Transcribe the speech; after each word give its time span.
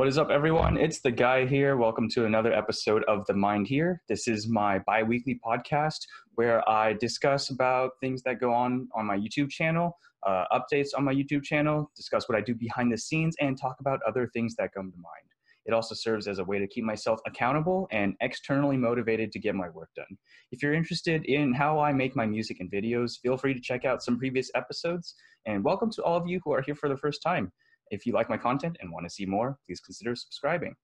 What 0.00 0.08
is 0.08 0.16
up, 0.16 0.30
everyone? 0.30 0.78
It's 0.78 1.00
the 1.00 1.10
guy 1.10 1.44
here. 1.44 1.76
Welcome 1.76 2.08
to 2.12 2.24
another 2.24 2.54
episode 2.54 3.04
of 3.04 3.26
The 3.26 3.34
Mind 3.34 3.66
Here. 3.66 4.00
This 4.08 4.28
is 4.28 4.48
my 4.48 4.78
bi 4.78 5.02
weekly 5.02 5.38
podcast 5.44 5.98
where 6.36 6.66
I 6.66 6.94
discuss 6.94 7.50
about 7.50 7.90
things 8.00 8.22
that 8.22 8.40
go 8.40 8.50
on 8.50 8.88
on 8.94 9.04
my 9.04 9.18
YouTube 9.18 9.50
channel, 9.50 9.98
uh, 10.26 10.46
updates 10.52 10.88
on 10.96 11.04
my 11.04 11.12
YouTube 11.12 11.42
channel, 11.42 11.90
discuss 11.94 12.30
what 12.30 12.38
I 12.38 12.40
do 12.40 12.54
behind 12.54 12.90
the 12.90 12.96
scenes, 12.96 13.36
and 13.42 13.60
talk 13.60 13.76
about 13.80 14.00
other 14.08 14.26
things 14.32 14.54
that 14.56 14.72
come 14.72 14.90
to 14.90 14.96
mind. 14.96 15.26
It 15.66 15.74
also 15.74 15.94
serves 15.94 16.26
as 16.28 16.38
a 16.38 16.44
way 16.44 16.58
to 16.58 16.66
keep 16.66 16.84
myself 16.84 17.20
accountable 17.26 17.86
and 17.92 18.14
externally 18.22 18.78
motivated 18.78 19.30
to 19.32 19.38
get 19.38 19.54
my 19.54 19.68
work 19.68 19.90
done. 19.94 20.16
If 20.50 20.62
you're 20.62 20.72
interested 20.72 21.26
in 21.26 21.52
how 21.52 21.78
I 21.78 21.92
make 21.92 22.16
my 22.16 22.24
music 22.24 22.60
and 22.60 22.72
videos, 22.72 23.20
feel 23.20 23.36
free 23.36 23.52
to 23.52 23.60
check 23.60 23.84
out 23.84 24.02
some 24.02 24.16
previous 24.16 24.50
episodes. 24.54 25.14
And 25.44 25.62
welcome 25.62 25.90
to 25.90 26.02
all 26.02 26.16
of 26.16 26.26
you 26.26 26.40
who 26.42 26.52
are 26.52 26.62
here 26.62 26.74
for 26.74 26.88
the 26.88 26.96
first 26.96 27.22
time. 27.22 27.52
If 27.90 28.06
you 28.06 28.12
like 28.12 28.28
my 28.28 28.36
content 28.36 28.76
and 28.80 28.90
want 28.90 29.04
to 29.06 29.10
see 29.10 29.26
more, 29.26 29.58
please 29.66 29.80
consider 29.80 30.14
subscribing. 30.14 30.74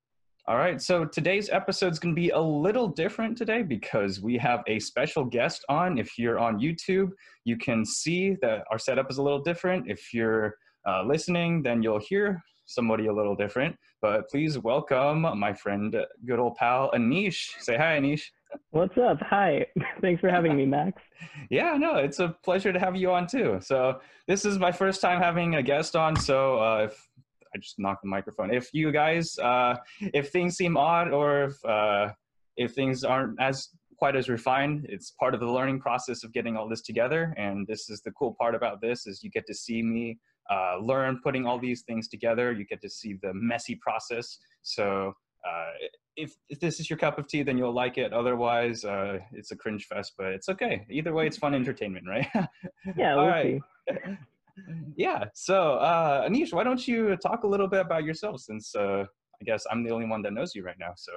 All 0.48 0.56
right, 0.56 0.80
so 0.80 1.04
today's 1.04 1.50
episode 1.50 1.92
is 1.92 1.98
going 1.98 2.14
to 2.14 2.20
be 2.20 2.30
a 2.30 2.38
little 2.38 2.86
different 2.86 3.36
today 3.36 3.62
because 3.62 4.20
we 4.20 4.38
have 4.38 4.62
a 4.68 4.78
special 4.78 5.24
guest 5.24 5.64
on. 5.68 5.98
If 5.98 6.16
you're 6.18 6.38
on 6.38 6.60
YouTube, 6.60 7.10
you 7.44 7.56
can 7.56 7.84
see 7.84 8.36
that 8.42 8.64
our 8.70 8.78
setup 8.78 9.10
is 9.10 9.18
a 9.18 9.22
little 9.22 9.42
different. 9.42 9.90
If 9.90 10.14
you're 10.14 10.54
uh, 10.88 11.02
listening, 11.02 11.64
then 11.64 11.82
you'll 11.82 11.98
hear 11.98 12.40
somebody 12.66 13.06
a 13.06 13.12
little 13.12 13.34
different. 13.34 13.74
But 14.00 14.28
please 14.30 14.56
welcome 14.58 15.22
my 15.22 15.52
friend, 15.52 15.96
good 16.24 16.38
old 16.38 16.54
pal, 16.54 16.92
Anish. 16.92 17.60
Say 17.60 17.76
hi, 17.76 17.98
Anish. 17.98 18.22
What's 18.70 18.96
up? 18.98 19.18
Hi. 19.22 19.66
Thanks 20.00 20.20
for 20.20 20.28
having 20.28 20.56
me, 20.56 20.66
Max. 20.66 21.00
yeah, 21.50 21.76
no, 21.76 21.96
it's 21.96 22.18
a 22.18 22.36
pleasure 22.44 22.72
to 22.72 22.78
have 22.78 22.96
you 22.96 23.10
on 23.10 23.26
too. 23.26 23.58
So 23.60 24.00
this 24.26 24.44
is 24.44 24.58
my 24.58 24.72
first 24.72 25.00
time 25.00 25.20
having 25.20 25.56
a 25.56 25.62
guest 25.62 25.96
on. 25.96 26.16
So 26.16 26.58
uh, 26.58 26.88
if 26.90 27.08
I 27.54 27.58
just 27.58 27.78
knocked 27.78 28.02
the 28.02 28.08
microphone, 28.08 28.52
if 28.52 28.68
you 28.72 28.92
guys, 28.92 29.38
uh, 29.38 29.76
if 30.00 30.30
things 30.30 30.56
seem 30.56 30.76
odd 30.76 31.12
or 31.12 31.44
if 31.44 31.64
uh, 31.64 32.12
if 32.56 32.74
things 32.74 33.04
aren't 33.04 33.40
as 33.40 33.68
quite 33.98 34.16
as 34.16 34.28
refined, 34.28 34.86
it's 34.88 35.12
part 35.12 35.34
of 35.34 35.40
the 35.40 35.46
learning 35.46 35.80
process 35.80 36.22
of 36.22 36.32
getting 36.32 36.56
all 36.56 36.68
this 36.68 36.82
together. 36.82 37.34
And 37.36 37.66
this 37.66 37.88
is 37.88 38.02
the 38.02 38.10
cool 38.12 38.34
part 38.38 38.54
about 38.54 38.80
this 38.80 39.06
is 39.06 39.22
you 39.22 39.30
get 39.30 39.46
to 39.46 39.54
see 39.54 39.82
me 39.82 40.18
uh, 40.50 40.78
learn 40.80 41.20
putting 41.22 41.46
all 41.46 41.58
these 41.58 41.82
things 41.82 42.08
together. 42.08 42.52
You 42.52 42.66
get 42.66 42.82
to 42.82 42.90
see 42.90 43.14
the 43.22 43.32
messy 43.34 43.74
process. 43.76 44.38
So 44.62 45.14
uh, 45.48 45.70
if, 46.16 46.34
if 46.48 46.60
this 46.60 46.80
is 46.80 46.88
your 46.88 46.98
cup 46.98 47.18
of 47.18 47.28
tea, 47.28 47.42
then 47.42 47.58
you'll 47.58 47.74
like 47.74 47.98
it. 47.98 48.12
Otherwise, 48.12 48.84
uh, 48.84 49.18
it's 49.32 49.50
a 49.52 49.56
cringe 49.56 49.86
fest, 49.86 50.14
but 50.16 50.28
it's 50.28 50.48
okay. 50.48 50.86
Either 50.90 51.12
way, 51.12 51.26
it's 51.26 51.36
fun 51.36 51.54
entertainment, 51.54 52.06
right? 52.08 52.26
yeah, 52.96 53.14
we'll 53.14 53.26
right. 53.26 53.60
yeah. 54.96 55.24
So, 55.34 55.74
uh, 55.74 56.28
Anish, 56.28 56.52
why 56.52 56.64
don't 56.64 56.86
you 56.88 57.16
talk 57.16 57.44
a 57.44 57.46
little 57.46 57.68
bit 57.68 57.80
about 57.80 58.04
yourself 58.04 58.40
since 58.40 58.74
uh, 58.74 59.04
I 59.40 59.44
guess 59.44 59.66
I'm 59.70 59.84
the 59.84 59.90
only 59.90 60.06
one 60.06 60.22
that 60.22 60.32
knows 60.32 60.54
you 60.54 60.64
right 60.64 60.78
now. 60.78 60.92
So. 60.96 61.12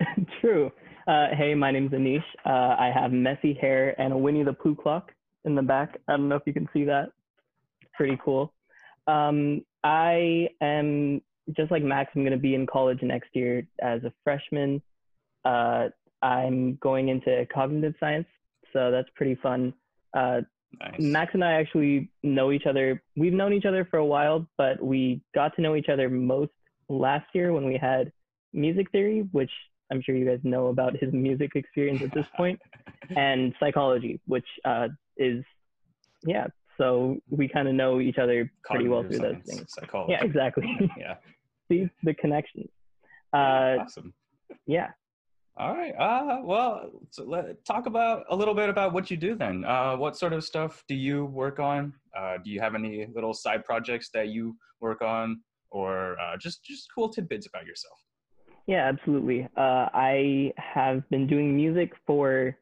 True. 0.40 0.70
Uh, 1.06 1.28
hey, 1.36 1.54
my 1.54 1.70
name's 1.70 1.92
Anish. 1.92 2.24
Uh, 2.46 2.76
I 2.78 2.90
have 2.94 3.12
messy 3.12 3.54
hair 3.54 4.00
and 4.00 4.12
a 4.12 4.16
Winnie 4.16 4.44
the 4.44 4.52
Pooh 4.52 4.74
clock 4.74 5.12
in 5.44 5.54
the 5.54 5.62
back. 5.62 5.98
I 6.08 6.16
don't 6.16 6.28
know 6.28 6.36
if 6.36 6.42
you 6.46 6.52
can 6.52 6.68
see 6.72 6.84
that. 6.84 7.10
Pretty 7.94 8.18
cool. 8.24 8.52
Um, 9.06 9.64
I 9.84 10.48
am 10.60 11.22
just 11.56 11.70
like 11.70 11.82
Max, 11.82 12.10
I'm 12.14 12.22
going 12.22 12.32
to 12.32 12.38
be 12.38 12.54
in 12.54 12.66
college 12.66 12.98
next 13.02 13.30
year 13.32 13.66
as 13.80 14.02
a 14.04 14.12
freshman. 14.24 14.82
Uh, 15.44 15.88
I'm 16.22 16.76
going 16.76 17.08
into 17.08 17.46
cognitive 17.52 17.94
science, 18.00 18.26
so 18.72 18.90
that's 18.90 19.08
pretty 19.14 19.36
fun. 19.36 19.72
Uh, 20.14 20.40
nice. 20.80 20.94
Max 20.98 21.30
and 21.34 21.44
I 21.44 21.52
actually 21.52 22.10
know 22.22 22.52
each 22.52 22.66
other. 22.66 23.02
We've 23.16 23.32
known 23.32 23.52
each 23.52 23.64
other 23.64 23.86
for 23.90 23.98
a 23.98 24.04
while, 24.04 24.46
but 24.56 24.82
we 24.82 25.22
got 25.34 25.54
to 25.56 25.62
know 25.62 25.76
each 25.76 25.88
other 25.88 26.08
most 26.08 26.50
last 26.88 27.26
year 27.34 27.52
when 27.52 27.66
we 27.66 27.76
had 27.76 28.12
music 28.52 28.90
theory, 28.90 29.28
which 29.32 29.50
I'm 29.90 30.02
sure 30.02 30.14
you 30.14 30.26
guys 30.26 30.40
know 30.42 30.68
about 30.68 30.96
his 30.96 31.12
music 31.12 31.52
experience 31.54 32.02
at 32.02 32.12
this 32.12 32.26
point, 32.36 32.60
and 33.16 33.54
psychology, 33.60 34.20
which 34.26 34.46
uh, 34.64 34.88
is, 35.16 35.44
yeah. 36.24 36.48
So 36.76 37.18
we 37.28 37.48
kind 37.48 37.66
of 37.68 37.74
know 37.74 38.00
each 38.00 38.18
other 38.18 38.50
pretty 38.64 38.88
well 38.88 39.02
through 39.02 39.18
those 39.18 39.42
things. 39.44 39.72
Psychology. 39.72 40.12
Yeah, 40.12 40.24
exactly. 40.24 40.90
yeah 40.96 41.14
see 41.68 41.88
the 42.02 42.14
connection. 42.14 42.68
Uh, 43.32 43.76
awesome. 43.80 44.14
Yeah. 44.66 44.88
All 45.56 45.74
right. 45.74 45.92
Uh, 45.98 46.40
well, 46.44 46.90
so 47.10 47.24
let 47.24 47.64
talk 47.64 47.86
about 47.86 48.24
a 48.30 48.36
little 48.36 48.54
bit 48.54 48.68
about 48.68 48.92
what 48.92 49.10
you 49.10 49.16
do 49.16 49.34
then. 49.34 49.64
Uh, 49.64 49.96
what 49.96 50.16
sort 50.16 50.32
of 50.32 50.44
stuff 50.44 50.84
do 50.86 50.94
you 50.94 51.24
work 51.26 51.58
on? 51.58 51.92
Uh, 52.16 52.38
do 52.44 52.50
you 52.50 52.60
have 52.60 52.74
any 52.74 53.06
little 53.12 53.34
side 53.34 53.64
projects 53.64 54.08
that 54.14 54.28
you 54.28 54.56
work 54.80 55.02
on, 55.02 55.40
or 55.70 56.18
uh, 56.20 56.36
just 56.36 56.64
just 56.64 56.86
cool 56.94 57.08
tidbits 57.08 57.46
about 57.46 57.66
yourself? 57.66 57.98
Yeah, 58.66 58.86
absolutely. 58.86 59.48
Uh, 59.56 59.88
I 59.92 60.52
have 60.58 61.08
been 61.10 61.26
doing 61.26 61.56
music 61.56 61.92
for 62.06 62.56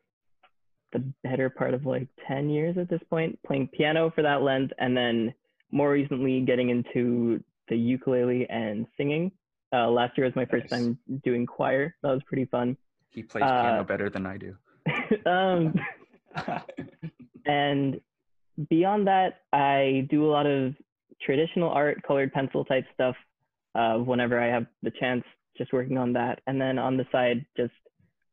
the 0.93 1.05
better 1.23 1.51
part 1.51 1.75
of 1.75 1.85
like 1.85 2.09
10 2.27 2.49
years 2.49 2.79
at 2.79 2.89
this 2.89 3.03
point, 3.11 3.39
playing 3.47 3.69
piano 3.69 4.11
for 4.15 4.23
that 4.23 4.43
length, 4.43 4.73
and 4.79 4.97
then 4.97 5.35
more 5.71 5.91
recently 5.91 6.41
getting 6.41 6.71
into 6.71 7.43
the 7.69 7.77
ukulele 7.77 8.47
and 8.49 8.87
singing. 8.97 9.33
Uh, 9.73 9.91
last 9.91 10.17
year 10.17 10.27
was 10.27 10.37
my 10.37 10.45
first 10.47 10.71
nice. 10.71 10.81
time 10.81 10.99
doing 11.25 11.47
choir. 11.47 11.95
That 12.03 12.11
was 12.11 12.23
pretty 12.27 12.45
fun. 12.47 12.77
He 13.11 13.23
plays 13.23 13.45
uh, 13.45 13.63
piano 13.63 13.85
better 13.85 14.11
than 14.11 14.27
I 14.27 14.37
do. 14.37 14.55
um, 15.27 15.75
and 17.47 18.01
beyond 18.69 19.07
that, 19.07 19.41
I 19.53 20.07
do 20.11 20.25
a 20.27 20.31
lot 20.31 20.47
of 20.47 20.75
traditional 21.21 21.71
art, 21.71 22.03
colored 22.07 22.33
pencil 22.33 22.65
type 22.65 22.85
stuff 22.95 23.17
uh, 23.75 23.95
whenever 23.95 24.41
I 24.41 24.47
have 24.47 24.67
the 24.83 24.91
chance, 24.91 25.25
just 25.57 25.73
working 25.73 25.99
on 25.99 26.13
that. 26.15 26.41
And 26.47 26.61
then 26.61 26.79
on 26.79 26.97
the 26.97 27.07
side, 27.11 27.45
just 27.57 27.73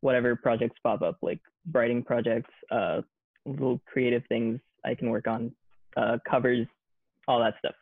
whatever 0.01 0.35
projects 0.35 0.79
pop 0.83 1.01
up, 1.01 1.17
like 1.21 1.39
writing 1.71 2.03
projects, 2.03 2.51
uh, 2.71 3.01
little 3.45 3.81
creative 3.85 4.23
things 4.27 4.59
I 4.85 4.95
can 4.95 5.09
work 5.09 5.27
on, 5.27 5.51
uh, 5.97 6.17
covers, 6.29 6.67
all 7.27 7.39
that 7.39 7.55
stuff. 7.59 7.75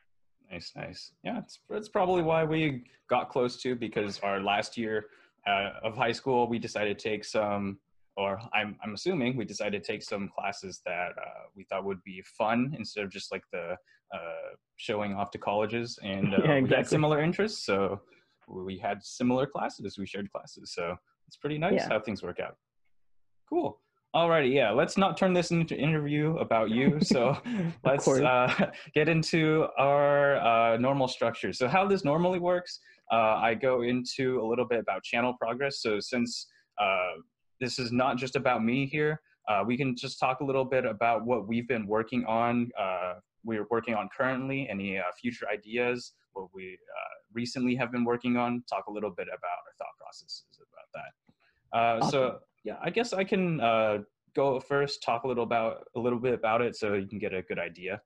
Nice, 0.52 0.74
nice. 0.76 1.12
Yeah, 1.24 1.40
it's, 1.40 1.60
it's 1.70 1.88
probably 1.88 2.24
why 2.24 2.44
we 2.44 2.84
got 3.10 3.30
close 3.30 3.62
to 3.62 3.76
because 3.76 4.20
our 4.20 4.42
last 4.42 4.78
year 4.78 5.06
uh, 5.48 5.72
of 5.84 5.96
high 5.96 6.12
school, 6.12 6.48
we 6.48 6.60
decided 6.60 7.00
to 7.00 7.10
take 7.10 7.24
some, 7.24 7.80
or 8.18 8.40
I'm, 8.54 8.76
I'm 8.84 8.94
assuming 8.94 9.38
we 9.38 9.46
decided 9.46 9.82
to 9.82 9.92
take 9.92 10.04
some 10.04 10.30
classes 10.30 10.82
that 10.86 11.12
uh, 11.18 11.44
we 11.56 11.64
thought 11.64 11.86
would 11.86 12.04
be 12.04 12.22
fun 12.38 12.76
instead 12.78 13.06
of 13.06 13.12
just 13.12 13.32
like 13.32 13.44
the 13.54 13.78
uh, 14.14 14.56
showing 14.76 15.14
off 15.14 15.32
to 15.32 15.38
colleges. 15.38 15.98
And 16.04 16.34
uh, 16.34 16.40
yeah, 16.44 16.52
exactly. 16.52 16.62
we 16.64 16.76
had 16.76 16.88
similar 16.88 17.22
interests, 17.24 17.66
so 17.66 18.02
we 18.48 18.78
had 18.78 19.02
similar 19.04 19.46
classes. 19.46 19.98
We 19.98 20.06
shared 20.06 20.30
classes, 20.32 20.74
so 20.74 20.96
it's 21.28 21.38
pretty 21.38 21.58
nice 21.60 21.76
yeah. 21.76 21.88
how 21.88 22.00
things 22.02 22.22
work 22.22 22.42
out. 22.42 22.58
Cool. 23.48 23.80
Alrighty, 24.14 24.54
yeah. 24.54 24.72
Let's 24.72 24.98
not 24.98 25.16
turn 25.16 25.32
this 25.32 25.52
into 25.52 25.74
an 25.74 25.80
interview 25.80 26.36
about 26.38 26.70
you. 26.70 27.00
So 27.02 27.38
let's 27.86 28.06
uh, 28.08 28.72
get 28.94 29.08
into 29.08 29.68
our 29.78 30.36
uh, 30.36 30.78
normal 30.78 31.08
structure. 31.08 31.54
So 31.54 31.70
how 31.70 31.88
this 31.88 32.04
normally 32.04 32.40
works, 32.40 32.80
uh, 33.12 33.36
I 33.38 33.54
go 33.54 33.84
into 33.84 34.42
a 34.42 34.46
little 34.46 34.66
bit 34.66 34.80
about 34.80 35.04
channel 35.04 35.34
progress. 35.40 35.82
So 35.82 36.02
since 36.02 36.48
uh, 36.78 37.22
this 37.62 37.80
is 37.80 37.94
not 37.94 38.18
just 38.18 38.36
about 38.36 38.66
me 38.66 38.86
here, 38.86 39.22
uh, 39.48 39.64
we 39.66 39.78
can 39.78 39.96
just 39.96 40.20
talk 40.20 40.42
a 40.42 40.44
little 40.44 40.66
bit 40.66 40.86
about 40.86 41.26
what 41.26 41.48
we've 41.48 41.68
been 41.68 41.88
working 41.88 42.26
on. 42.26 42.70
Uh, 42.78 43.14
we're 43.46 43.66
working 43.72 43.96
on 43.96 44.10
currently, 44.16 44.68
any 44.70 45.02
future 45.20 45.48
ideas, 45.50 46.14
what 46.34 46.50
we 46.54 46.78
recently 47.34 47.76
have 47.76 47.94
been 47.94 48.04
working 48.04 48.36
on. 48.36 48.62
Talk 48.70 48.88
a 48.88 48.92
little 48.92 49.10
bit 49.10 49.28
about 49.28 49.36
our 49.36 49.74
thought 49.80 49.98
processes 49.98 50.44
about 50.58 50.90
that. 50.94 52.04
Awesome. 52.04 52.12
So 52.12 52.40
yeah, 52.64 52.76
I 52.82 52.90
guess 52.90 53.14
I 53.14 53.24
can 53.24 53.60
uh, 53.60 54.00
go 54.36 54.60
first, 54.60 55.04
talk 55.04 55.24
a 55.24 55.28
little 55.28 55.44
about 55.44 55.88
a 55.96 56.00
little 56.00 56.20
bit 56.20 56.34
about 56.34 56.62
it, 56.62 56.76
so 56.76 56.94
you 56.94 57.08
can 57.08 57.20
get 57.20 57.34
a 57.34 57.42
good 57.42 57.60
idea. 57.60 58.02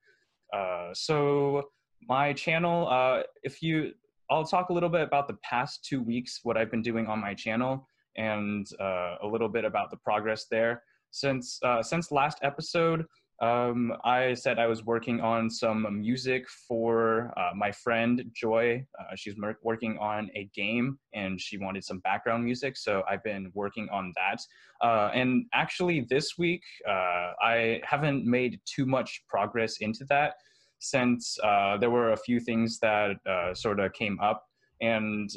Uh, 0.53 0.89
so 0.93 1.63
my 2.07 2.33
channel, 2.33 2.87
uh, 2.87 3.23
if 3.43 3.61
you, 3.61 3.91
I'll 4.29 4.45
talk 4.45 4.69
a 4.69 4.73
little 4.73 4.89
bit 4.89 5.01
about 5.01 5.27
the 5.27 5.37
past 5.43 5.85
two 5.85 6.01
weeks, 6.01 6.39
what 6.43 6.57
I've 6.57 6.71
been 6.71 6.81
doing 6.81 7.07
on 7.07 7.19
my 7.19 7.33
channel, 7.33 7.87
and 8.17 8.65
uh, 8.79 9.15
a 9.21 9.27
little 9.27 9.49
bit 9.49 9.65
about 9.65 9.91
the 9.91 9.97
progress 9.97 10.45
there. 10.49 10.83
Since 11.11 11.59
uh, 11.63 11.81
since 11.81 12.11
last 12.11 12.39
episode, 12.41 13.05
um, 13.41 13.91
I 14.05 14.33
said 14.33 14.59
I 14.59 14.67
was 14.67 14.85
working 14.85 15.19
on 15.19 15.49
some 15.49 15.85
music 15.99 16.47
for 16.49 17.33
uh, 17.37 17.51
my 17.53 17.71
friend 17.71 18.23
Joy. 18.33 18.85
Uh, 18.97 19.15
she's 19.15 19.35
working 19.61 19.97
on 19.97 20.29
a 20.35 20.49
game 20.55 20.97
and 21.13 21.39
she 21.39 21.57
wanted 21.57 21.83
some 21.83 21.99
background 21.99 22.45
music, 22.45 22.77
so 22.77 23.03
I've 23.09 23.23
been 23.23 23.51
working 23.53 23.89
on 23.91 24.13
that. 24.15 24.41
Uh, 24.81 25.11
and 25.13 25.45
actually, 25.53 26.05
this 26.09 26.37
week, 26.37 26.63
uh, 26.87 27.33
I 27.43 27.81
haven't 27.83 28.25
made 28.25 28.61
too 28.65 28.85
much 28.85 29.23
progress 29.27 29.77
into 29.77 30.05
that 30.05 30.35
since 30.79 31.37
uh, 31.43 31.77
there 31.77 31.89
were 31.89 32.13
a 32.13 32.17
few 32.17 32.39
things 32.39 32.79
that 32.79 33.17
uh, 33.29 33.53
sort 33.53 33.79
of 33.79 33.91
came 33.93 34.17
up. 34.21 34.45
And 34.81 35.29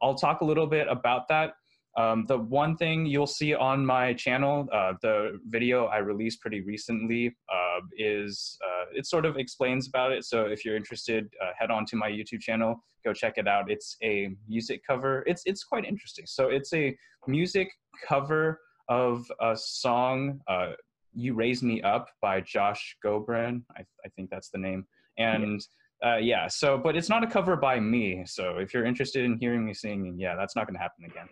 I'll 0.00 0.14
talk 0.14 0.42
a 0.42 0.44
little 0.44 0.66
bit 0.66 0.86
about 0.88 1.26
that. 1.28 1.54
Um, 1.98 2.26
the 2.28 2.38
one 2.38 2.76
thing 2.76 3.06
you'll 3.06 3.26
see 3.26 3.54
on 3.54 3.84
my 3.84 4.14
channel, 4.14 4.68
uh, 4.72 4.92
the 5.02 5.40
video 5.48 5.86
I 5.86 5.98
released 5.98 6.40
pretty 6.40 6.60
recently, 6.60 7.36
uh, 7.52 7.80
is 7.98 8.56
uh, 8.64 8.84
it 8.94 9.04
sort 9.04 9.26
of 9.26 9.36
explains 9.36 9.88
about 9.88 10.12
it. 10.12 10.24
So 10.24 10.46
if 10.46 10.64
you're 10.64 10.76
interested, 10.76 11.28
uh, 11.42 11.50
head 11.58 11.72
on 11.72 11.84
to 11.86 11.96
my 11.96 12.08
YouTube 12.08 12.40
channel, 12.40 12.76
go 13.04 13.12
check 13.12 13.34
it 13.36 13.48
out. 13.48 13.68
It's 13.68 13.96
a 14.00 14.30
music 14.48 14.82
cover. 14.86 15.24
It's 15.26 15.42
it's 15.44 15.64
quite 15.64 15.84
interesting. 15.84 16.24
So 16.26 16.48
it's 16.48 16.72
a 16.72 16.96
music 17.26 17.68
cover 18.08 18.60
of 18.88 19.26
a 19.40 19.56
song, 19.56 20.40
uh, 20.46 20.74
"You 21.14 21.34
Raise 21.34 21.64
Me 21.64 21.82
Up" 21.82 22.06
by 22.22 22.40
Josh 22.42 22.96
Groban. 23.04 23.62
I, 23.76 23.80
I 24.04 24.08
think 24.14 24.30
that's 24.30 24.50
the 24.50 24.58
name. 24.58 24.86
And 25.18 25.60
uh, 26.04 26.16
yeah, 26.16 26.46
so 26.46 26.78
but 26.78 26.96
it's 26.96 27.08
not 27.08 27.24
a 27.24 27.26
cover 27.26 27.56
by 27.56 27.80
me. 27.80 28.22
So 28.26 28.58
if 28.58 28.72
you're 28.72 28.84
interested 28.84 29.24
in 29.24 29.36
hearing 29.38 29.64
me 29.64 29.74
singing, 29.74 30.16
yeah, 30.18 30.36
that's 30.36 30.54
not 30.54 30.66
going 30.66 30.76
to 30.76 30.80
happen 30.80 31.04
again. 31.04 31.28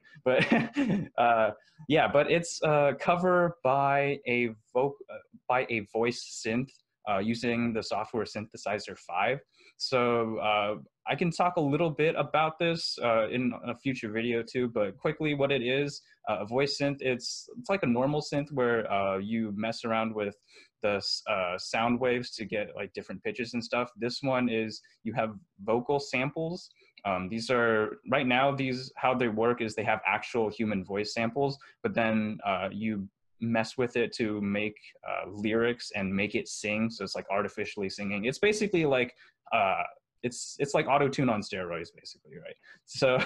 But 1.17 1.23
uh, 1.23 1.51
yeah, 1.89 2.09
but 2.09 2.31
it's 2.31 2.61
a 2.63 2.95
cover 2.99 3.59
by 3.63 4.19
a 4.27 4.51
vo- 4.73 4.97
uh, 5.11 5.19
by 5.49 5.67
a 5.71 5.87
voice 5.93 6.43
synth 6.45 6.71
uh, 7.09 7.19
using 7.19 7.73
the 7.73 7.83
software 7.83 8.25
Synthesizer 8.25 8.97
V 8.97 9.39
so 9.79 10.39
uh, 10.39 10.77
i 11.07 11.15
can 11.15 11.31
talk 11.31 11.57
a 11.57 11.61
little 11.61 11.91
bit 11.91 12.15
about 12.17 12.59
this 12.59 12.99
uh, 13.05 13.29
in 13.29 13.53
a 13.67 13.77
future 13.77 14.11
video 14.11 14.43
too 14.43 14.69
but 14.69 14.97
quickly 14.97 15.35
what 15.35 15.53
it 15.53 15.61
is 15.61 16.01
a 16.29 16.47
voice 16.47 16.79
synth 16.81 16.97
it's 17.01 17.47
it's 17.59 17.69
like 17.69 17.83
a 17.83 17.87
normal 17.87 18.23
synth 18.23 18.51
where 18.53 19.21
you 19.21 19.53
mess 19.55 19.85
around 19.85 20.15
with 20.15 20.35
the 20.83 21.03
uh, 21.29 21.59
sound 21.59 21.99
waves 21.99 22.31
to 22.31 22.45
get 22.45 22.75
like 22.77 22.93
different 22.93 23.23
pitches 23.23 23.55
and 23.55 23.63
stuff 23.63 23.91
this 23.97 24.23
one 24.23 24.49
is 24.49 24.81
you 25.05 25.13
have 25.13 25.35
vocal 25.65 25.99
samples 25.99 26.71
um, 27.05 27.29
these 27.29 27.51
are 27.51 27.99
right 28.11 28.27
now 28.27 28.55
these 28.55 28.93
how 28.97 29.15
they 29.15 29.29
work 29.29 29.61
is 29.61 29.75
they 29.75 29.85
have 29.85 30.01
actual 30.07 30.49
human 30.49 30.85
voice 30.85 31.15
samples 31.15 31.59
but 31.83 31.95
then 31.95 32.39
you 32.73 33.09
mess 33.41 33.77
with 33.77 33.97
it 33.97 34.13
to 34.15 34.41
make 34.41 34.77
uh, 35.07 35.29
lyrics 35.31 35.93
and 35.95 36.15
make 36.15 36.35
it 36.35 36.49
sing. 36.49 36.91
So 36.91 37.05
it's 37.05 37.15
like 37.15 37.27
artificially 37.31 37.91
singing. 37.91 38.25
It's 38.25 38.39
basically 38.39 38.87
like 38.87 39.15
uh, 39.53 39.83
it's 40.23 40.57
it's 40.59 40.75
like 40.75 40.87
auto 40.87 41.09
tune 41.09 41.29
on 41.29 41.43
steroids, 41.43 41.89
basically, 41.95 42.37
right? 42.39 42.57
So, 42.87 43.19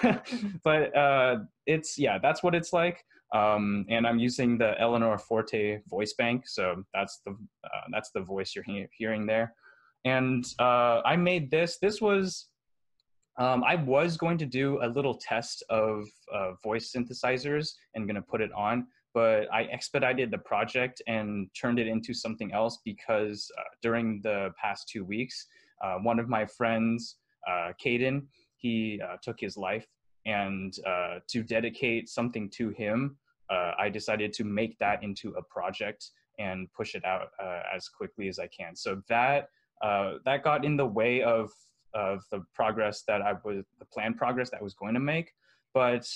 but 0.64 0.96
uh, 0.96 1.38
it's 1.66 1.98
yeah, 1.98 2.18
that's 2.18 2.42
what 2.42 2.54
it's 2.54 2.72
like. 2.72 3.04
Um, 3.32 3.86
and 3.88 4.06
I'm 4.06 4.18
using 4.18 4.58
the 4.58 4.74
Eleanor 4.80 5.16
Forte 5.16 5.80
voice 5.88 6.14
bank, 6.14 6.48
so 6.48 6.82
that's 6.92 7.20
the 7.24 7.32
uh, 7.64 7.86
that's 7.92 8.10
the 8.10 8.20
voice 8.20 8.54
you're 8.54 8.64
he- 8.64 8.88
hearing 8.92 9.26
there. 9.26 9.54
And 10.04 10.44
uh, 10.58 11.02
I 11.04 11.16
made 11.16 11.50
this. 11.50 11.78
This 11.78 12.00
was 12.00 12.50
um, 13.38 13.64
I 13.64 13.76
was 13.76 14.16
going 14.16 14.36
to 14.38 14.46
do 14.46 14.82
a 14.82 14.88
little 14.88 15.14
test 15.14 15.62
of 15.70 16.04
uh, 16.32 16.52
voice 16.62 16.92
synthesizers 16.94 17.72
and 17.94 18.06
going 18.06 18.16
to 18.16 18.22
put 18.22 18.40
it 18.40 18.52
on, 18.52 18.86
but 19.14 19.46
I 19.52 19.62
expedited 19.64 20.30
the 20.30 20.38
project 20.38 21.00
and 21.06 21.48
turned 21.58 21.78
it 21.78 21.86
into 21.86 22.12
something 22.12 22.52
else 22.52 22.78
because 22.84 23.50
uh, 23.58 23.62
during 23.82 24.20
the 24.22 24.50
past 24.60 24.88
two 24.88 25.04
weeks, 25.04 25.46
uh, 25.82 25.96
one 26.02 26.18
of 26.18 26.28
my 26.28 26.44
friends, 26.44 27.16
uh, 27.48 27.72
Caden, 27.82 28.26
he 28.56 29.00
uh, 29.02 29.16
took 29.22 29.40
his 29.40 29.56
life. 29.56 29.86
And 30.38 30.76
uh, 30.86 31.20
to 31.28 31.42
dedicate 31.42 32.08
something 32.08 32.48
to 32.50 32.70
him, 32.70 33.16
uh, 33.48 33.72
I 33.78 33.88
decided 33.88 34.32
to 34.34 34.44
make 34.44 34.78
that 34.78 35.02
into 35.02 35.30
a 35.30 35.42
project 35.42 36.10
and 36.38 36.68
push 36.72 36.94
it 36.94 37.04
out 37.04 37.28
as 37.74 37.88
quickly 37.88 38.28
as 38.28 38.38
I 38.38 38.48
can. 38.58 38.76
So 38.76 39.02
that 39.08 39.48
that 40.26 40.38
got 40.44 40.64
in 40.64 40.76
the 40.76 40.86
way 40.86 41.22
of 41.22 41.50
of 41.94 42.22
the 42.30 42.40
progress 42.54 43.02
that 43.08 43.20
I 43.22 43.32
was 43.44 43.64
the 43.78 43.88
planned 43.92 44.16
progress 44.16 44.50
that 44.50 44.60
I 44.60 44.62
was 44.62 44.74
going 44.74 44.94
to 44.94 45.00
make. 45.14 45.28
But 45.74 46.06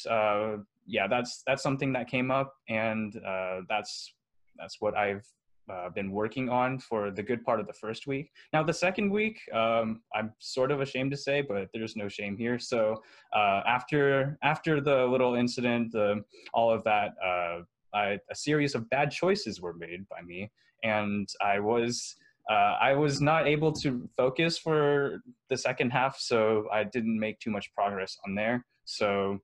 yeah, 0.87 1.07
that's 1.07 1.43
that's 1.47 1.63
something 1.63 1.93
that 1.95 2.09
came 2.09 2.31
up, 2.31 2.55
and 2.69 3.17
uh, 3.17 3.61
that's 3.69 4.15
that's 4.57 4.81
what 4.81 4.97
I've 4.97 5.27
uh, 5.71 5.89
been 5.91 6.11
working 6.11 6.49
on 6.49 6.79
for 6.79 7.11
the 7.11 7.23
good 7.23 7.45
part 7.45 7.61
of 7.61 7.67
the 7.67 7.73
first 7.73 8.07
week. 8.07 8.31
Now, 8.53 8.63
the 8.63 8.73
second 8.73 9.11
week, 9.11 9.41
um, 9.53 10.03
I'm 10.15 10.33
sort 10.39 10.71
of 10.71 10.81
ashamed 10.81 11.11
to 11.13 11.17
say, 11.17 11.43
but 11.43 11.69
there's 11.73 11.97
no 11.97 12.09
shame 12.09 12.37
here. 12.37 12.59
So 12.59 13.03
uh, 13.35 13.63
after 13.67 14.39
after 14.43 14.81
the 14.81 15.05
little 15.07 15.35
incident, 15.35 15.93
the 15.93 16.23
all 16.53 16.71
of 16.71 16.85
that, 16.85 17.15
uh, 17.25 17.63
I, 17.95 18.19
a 18.31 18.35
series 18.35 18.75
of 18.75 18.89
bad 18.91 19.11
choices 19.11 19.61
were 19.61 19.75
made 19.75 20.09
by 20.09 20.23
me, 20.23 20.51
and 20.83 21.29
I 21.41 21.61
was. 21.61 22.17
Uh, 22.51 22.77
I 22.79 22.93
was 22.93 23.23
not 23.23 23.49
able 23.49 23.73
to 23.73 24.07
focus 24.19 24.59
for 24.59 25.23
the 25.49 25.57
second 25.57 25.93
half, 25.93 26.19
so 26.19 26.67
I 26.71 26.85
didn't 26.85 27.19
make 27.19 27.41
too 27.41 27.51
much 27.51 27.73
progress 27.73 28.19
on 28.27 28.35
there. 28.35 28.67
So 28.85 29.39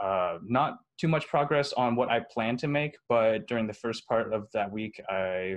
uh, 0.00 0.38
not 0.44 0.78
too 0.98 1.08
much 1.08 1.26
progress 1.26 1.72
on 1.72 1.96
what 1.96 2.08
I 2.08 2.20
plan 2.20 2.56
to 2.58 2.68
make, 2.68 2.96
but 3.08 3.46
during 3.48 3.66
the 3.66 3.72
first 3.72 4.06
part 4.06 4.32
of 4.32 4.48
that 4.52 4.70
week, 4.70 5.00
I 5.08 5.56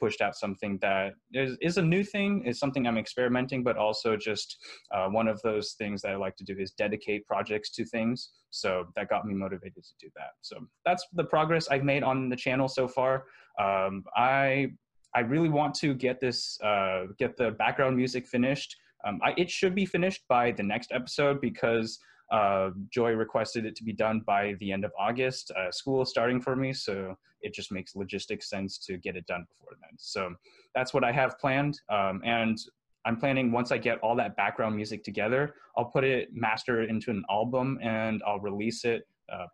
pushed 0.00 0.20
out 0.20 0.34
something 0.34 0.78
that 0.80 1.12
is, 1.32 1.56
is 1.60 1.76
a 1.76 1.82
new 1.82 2.02
thing, 2.02 2.44
is 2.46 2.58
something 2.58 2.86
I'm 2.86 2.96
experimenting, 2.96 3.62
but 3.62 3.76
also 3.76 4.16
just 4.16 4.56
uh, 4.94 5.08
one 5.08 5.28
of 5.28 5.40
those 5.42 5.72
things 5.72 6.02
that 6.02 6.12
I 6.12 6.16
like 6.16 6.36
to 6.36 6.44
do 6.44 6.56
is 6.58 6.72
dedicate 6.72 7.26
projects 7.26 7.70
to 7.72 7.84
things. 7.84 8.30
So 8.50 8.86
that 8.96 9.08
got 9.08 9.26
me 9.26 9.34
motivated 9.34 9.84
to 9.84 9.94
do 10.00 10.08
that. 10.16 10.30
So 10.40 10.56
that's 10.86 11.06
the 11.12 11.24
progress 11.24 11.68
I've 11.68 11.84
made 11.84 12.02
on 12.02 12.28
the 12.28 12.36
channel 12.36 12.68
so 12.68 12.88
far. 12.88 13.24
Um, 13.60 14.04
I 14.16 14.68
I 15.14 15.20
really 15.20 15.48
want 15.48 15.74
to 15.76 15.94
get 15.94 16.20
this 16.20 16.60
uh, 16.62 17.06
get 17.18 17.36
the 17.36 17.52
background 17.52 17.96
music 17.96 18.26
finished. 18.26 18.76
Um, 19.06 19.20
I, 19.22 19.32
it 19.36 19.50
should 19.50 19.74
be 19.74 19.86
finished 19.86 20.22
by 20.28 20.52
the 20.52 20.62
next 20.62 20.92
episode 20.92 21.40
because 21.40 21.98
uh, 22.30 22.70
Joy 22.90 23.12
requested 23.12 23.64
it 23.64 23.74
to 23.76 23.84
be 23.84 23.92
done 23.92 24.22
by 24.26 24.54
the 24.60 24.72
end 24.72 24.84
of 24.84 24.92
August. 24.98 25.50
Uh, 25.52 25.70
school 25.70 26.02
is 26.02 26.10
starting 26.10 26.40
for 26.40 26.56
me, 26.56 26.72
so 26.72 27.16
it 27.40 27.54
just 27.54 27.72
makes 27.72 27.94
logistic 27.94 28.42
sense 28.42 28.78
to 28.78 28.98
get 28.98 29.16
it 29.16 29.26
done 29.26 29.46
before 29.48 29.76
then. 29.80 29.96
So 29.96 30.34
that's 30.74 30.92
what 30.92 31.04
I 31.04 31.12
have 31.12 31.38
planned. 31.38 31.80
Um, 31.88 32.20
and 32.24 32.58
I'm 33.06 33.16
planning 33.16 33.52
once 33.52 33.72
I 33.72 33.78
get 33.78 33.98
all 34.00 34.16
that 34.16 34.36
background 34.36 34.76
music 34.76 35.04
together, 35.04 35.54
I'll 35.76 35.86
put 35.86 36.04
it, 36.04 36.28
master 36.32 36.82
into 36.82 37.10
an 37.10 37.24
album, 37.30 37.78
and 37.82 38.20
I'll 38.26 38.40
release 38.40 38.84
it 38.84 39.06
uh, 39.32 39.46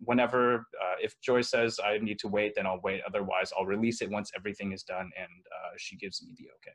whenever. 0.00 0.66
Uh, 0.82 0.96
if 1.00 1.20
Joy 1.20 1.42
says 1.42 1.78
I 1.84 1.98
need 1.98 2.18
to 2.20 2.28
wait, 2.28 2.54
then 2.56 2.66
I'll 2.66 2.80
wait. 2.82 3.02
Otherwise, 3.06 3.52
I'll 3.56 3.66
release 3.66 4.02
it 4.02 4.10
once 4.10 4.32
everything 4.36 4.72
is 4.72 4.82
done 4.82 5.10
and 5.16 5.28
uh, 5.28 5.74
she 5.76 5.96
gives 5.96 6.22
me 6.22 6.34
the 6.38 6.46
okay. 6.56 6.74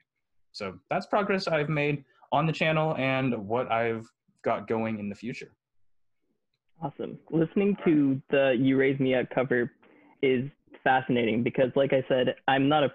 So 0.51 0.75
that's 0.89 1.07
progress 1.07 1.47
I've 1.47 1.69
made 1.69 2.05
on 2.31 2.45
the 2.45 2.53
channel 2.53 2.95
and 2.97 3.35
what 3.47 3.71
I've 3.71 4.07
got 4.43 4.67
going 4.67 4.99
in 4.99 5.09
the 5.09 5.15
future. 5.15 5.49
Awesome. 6.81 7.17
Listening 7.31 7.77
to 7.85 8.21
the 8.29 8.55
You 8.59 8.77
Raise 8.77 8.99
Me 8.99 9.15
Up 9.15 9.27
cover 9.33 9.71
is 10.21 10.49
fascinating 10.83 11.43
because, 11.43 11.71
like 11.75 11.93
I 11.93 12.03
said, 12.07 12.35
I'm 12.47 12.67
not 12.67 12.83
a 12.83 12.91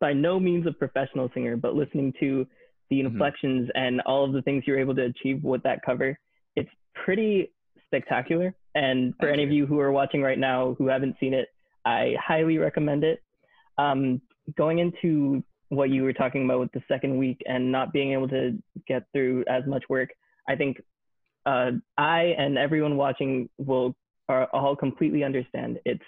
by 0.00 0.12
no 0.12 0.40
means 0.40 0.66
a 0.66 0.72
professional 0.72 1.30
singer, 1.34 1.56
but 1.56 1.74
listening 1.74 2.14
to 2.20 2.46
the 2.90 2.98
mm-hmm. 2.98 3.08
inflections 3.08 3.68
mm-hmm. 3.68 3.84
and 3.84 4.00
all 4.02 4.24
of 4.24 4.32
the 4.32 4.42
things 4.42 4.64
you're 4.66 4.80
able 4.80 4.94
to 4.94 5.04
achieve 5.04 5.42
with 5.44 5.62
that 5.62 5.80
cover, 5.84 6.18
it's 6.56 6.70
pretty 7.04 7.52
spectacular. 7.86 8.54
And 8.74 9.14
for 9.20 9.26
Thank 9.26 9.34
any 9.34 9.42
you. 9.42 9.48
of 9.48 9.52
you 9.52 9.66
who 9.66 9.80
are 9.80 9.92
watching 9.92 10.22
right 10.22 10.38
now 10.38 10.74
who 10.78 10.88
haven't 10.88 11.16
seen 11.20 11.34
it, 11.34 11.48
I 11.84 12.14
highly 12.20 12.58
recommend 12.58 13.04
it. 13.04 13.22
Um, 13.78 14.20
going 14.56 14.78
into 14.78 15.42
what 15.68 15.90
you 15.90 16.02
were 16.02 16.12
talking 16.12 16.44
about 16.44 16.60
with 16.60 16.72
the 16.72 16.82
second 16.88 17.16
week 17.16 17.40
and 17.46 17.72
not 17.72 17.92
being 17.92 18.12
able 18.12 18.28
to 18.28 18.58
get 18.86 19.04
through 19.12 19.44
as 19.48 19.64
much 19.66 19.84
work, 19.88 20.10
I 20.48 20.56
think 20.56 20.82
uh, 21.46 21.72
I 21.98 22.34
and 22.38 22.58
everyone 22.58 22.96
watching 22.96 23.48
will 23.58 23.94
are 24.28 24.46
all 24.52 24.76
completely 24.76 25.24
understand. 25.24 25.78
It's 25.84 26.02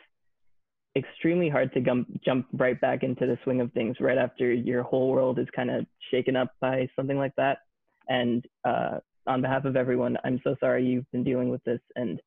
extremely 0.97 1.49
hard 1.49 1.73
to 1.75 1.81
gum- 1.81 2.19
jump 2.25 2.47
right 2.53 2.81
back 2.81 3.03
into 3.03 3.27
the 3.27 3.39
swing 3.43 3.61
of 3.61 3.73
things 3.73 3.97
right 4.01 4.19
after 4.19 4.53
your 4.53 4.83
whole 4.83 5.11
world 5.11 5.39
is 5.39 5.49
kind 5.55 5.71
of 5.71 5.87
shaken 6.11 6.37
up 6.37 6.53
by 6.61 6.89
something 6.95 7.19
like 7.19 7.35
that. 7.37 7.59
And 8.09 8.45
uh, 8.65 8.99
on 9.27 9.43
behalf 9.43 9.65
of 9.65 9.77
everyone, 9.77 10.17
I'm 10.25 10.41
so 10.45 10.55
sorry 10.61 10.87
you've 10.87 11.11
been 11.11 11.25
dealing 11.25 11.49
with 11.49 11.65
this 11.65 11.81
and 11.97 12.21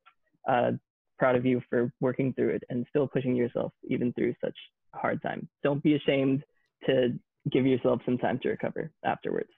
uh, 0.47 0.71
proud 1.17 1.35
of 1.35 1.45
you 1.45 1.61
for 1.69 1.91
working 2.01 2.33
through 2.33 2.49
it 2.49 2.63
and 2.69 2.85
still 2.89 3.07
pushing 3.07 3.35
yourself 3.35 3.71
even 3.87 4.11
through 4.13 4.33
such 4.43 4.55
a 4.93 4.97
hard 4.97 5.21
time. 5.21 5.47
Don't 5.63 5.81
be 5.81 5.95
ashamed 5.95 6.43
to 6.85 7.17
give 7.51 7.65
yourself 7.65 8.01
some 8.05 8.17
time 8.17 8.39
to 8.39 8.49
recover 8.49 8.91
afterwards. 9.05 9.49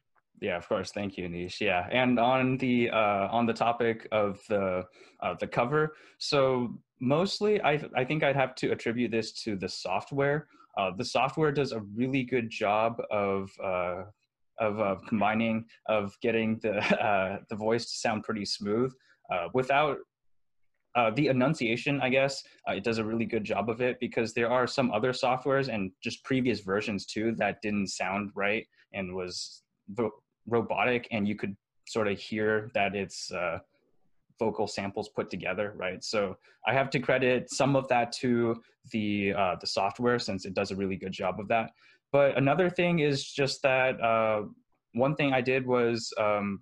Yeah, 0.41 0.58
of 0.58 0.67
course. 0.67 0.91
Thank 0.91 1.17
you, 1.17 1.27
Nish. 1.27 1.60
Yeah, 1.60 1.88
and 1.91 2.17
on 2.17 2.58
the 2.58 2.89
uh, 2.89 3.27
on 3.29 3.46
the 3.46 3.53
topic 3.53 4.08
of 4.12 4.39
the 4.48 4.86
uh, 5.22 5.36
the 5.39 5.48
cover, 5.48 5.96
so 6.17 6.77
mostly 7.01 7.62
I 7.62 7.84
I 7.96 8.05
think 8.05 8.24
I'd 8.24 8.38
have 8.38 8.55
to 8.55 8.72
attribute 8.72 9.12
this 9.12 9.34
to 9.43 9.58
the 9.58 9.67
software. 9.67 10.48
Uh, 10.77 10.91
the 10.96 11.03
software 11.03 11.51
does 11.51 11.74
a 11.74 11.81
really 11.81 12.24
good 12.24 12.50
job 12.50 13.01
of 13.12 13.51
uh, 13.62 14.03
of, 14.60 14.79
of 14.79 15.05
combining 15.08 15.65
of 15.88 16.17
getting 16.22 16.58
the 16.60 16.77
uh, 17.05 17.39
the 17.50 17.55
voice 17.55 17.86
to 17.86 17.98
sound 17.98 18.24
pretty 18.24 18.46
smooth 18.46 18.93
uh, 19.31 19.50
without 19.53 19.98
uh, 20.96 21.12
the 21.12 21.27
enunciation, 21.27 22.01
I 22.01 22.10
guess, 22.10 22.43
uh, 22.67 22.74
it 22.74 22.84
does 22.84 22.98
a 22.98 23.05
really 23.05 23.25
good 23.25 23.43
job 23.43 23.69
of 23.69 23.79
it 23.79 24.00
because 24.00 24.34
there 24.34 24.50
are 24.50 24.65
some 24.65 24.91
other 24.91 25.13
softwares 25.13 25.72
and 25.72 25.91
just 26.03 26.24
previous 26.24 26.62
versions 26.62 27.05
too 27.05 27.34
that 27.38 27.62
didn't 27.62 27.88
sound 27.88 28.31
right 28.36 28.65
and 28.93 29.13
was 29.13 29.62
robotic 30.50 31.08
and 31.12 31.27
you 31.27 31.36
could 31.36 31.56
sort 31.88 32.08
of 32.08 32.20
hear 32.20 32.70
that 32.74 32.96
it's 32.96 33.32
uh, 33.32 33.60
vocal 34.38 34.68
samples 34.68 35.10
put 35.10 35.29
together, 35.29 35.74
right? 35.75 36.03
So 36.03 36.38
I 36.65 36.74
have 36.74 36.89
to 36.91 37.00
credit 37.00 37.51
some 37.51 37.75
of 37.75 37.88
that 37.89 38.12
to 38.13 38.62
the 38.91 39.34
uh, 39.34 39.56
the 39.60 39.68
software 39.68 40.18
since 40.20 40.46
it 40.46 40.53
does 40.53 40.72
a 40.72 40.75
really 40.75 40.96
good 40.96 41.12
job 41.12 41.39
of 41.39 41.48
that. 41.50 41.72
but 42.12 42.38
another 42.38 42.70
thing 42.70 43.00
is 43.00 43.24
just 43.24 43.62
that 43.62 44.01
uh, 44.01 44.41
one 44.94 45.15
thing 45.15 45.32
I 45.32 45.41
did 45.41 45.68
was, 45.68 46.12
um, 46.18 46.62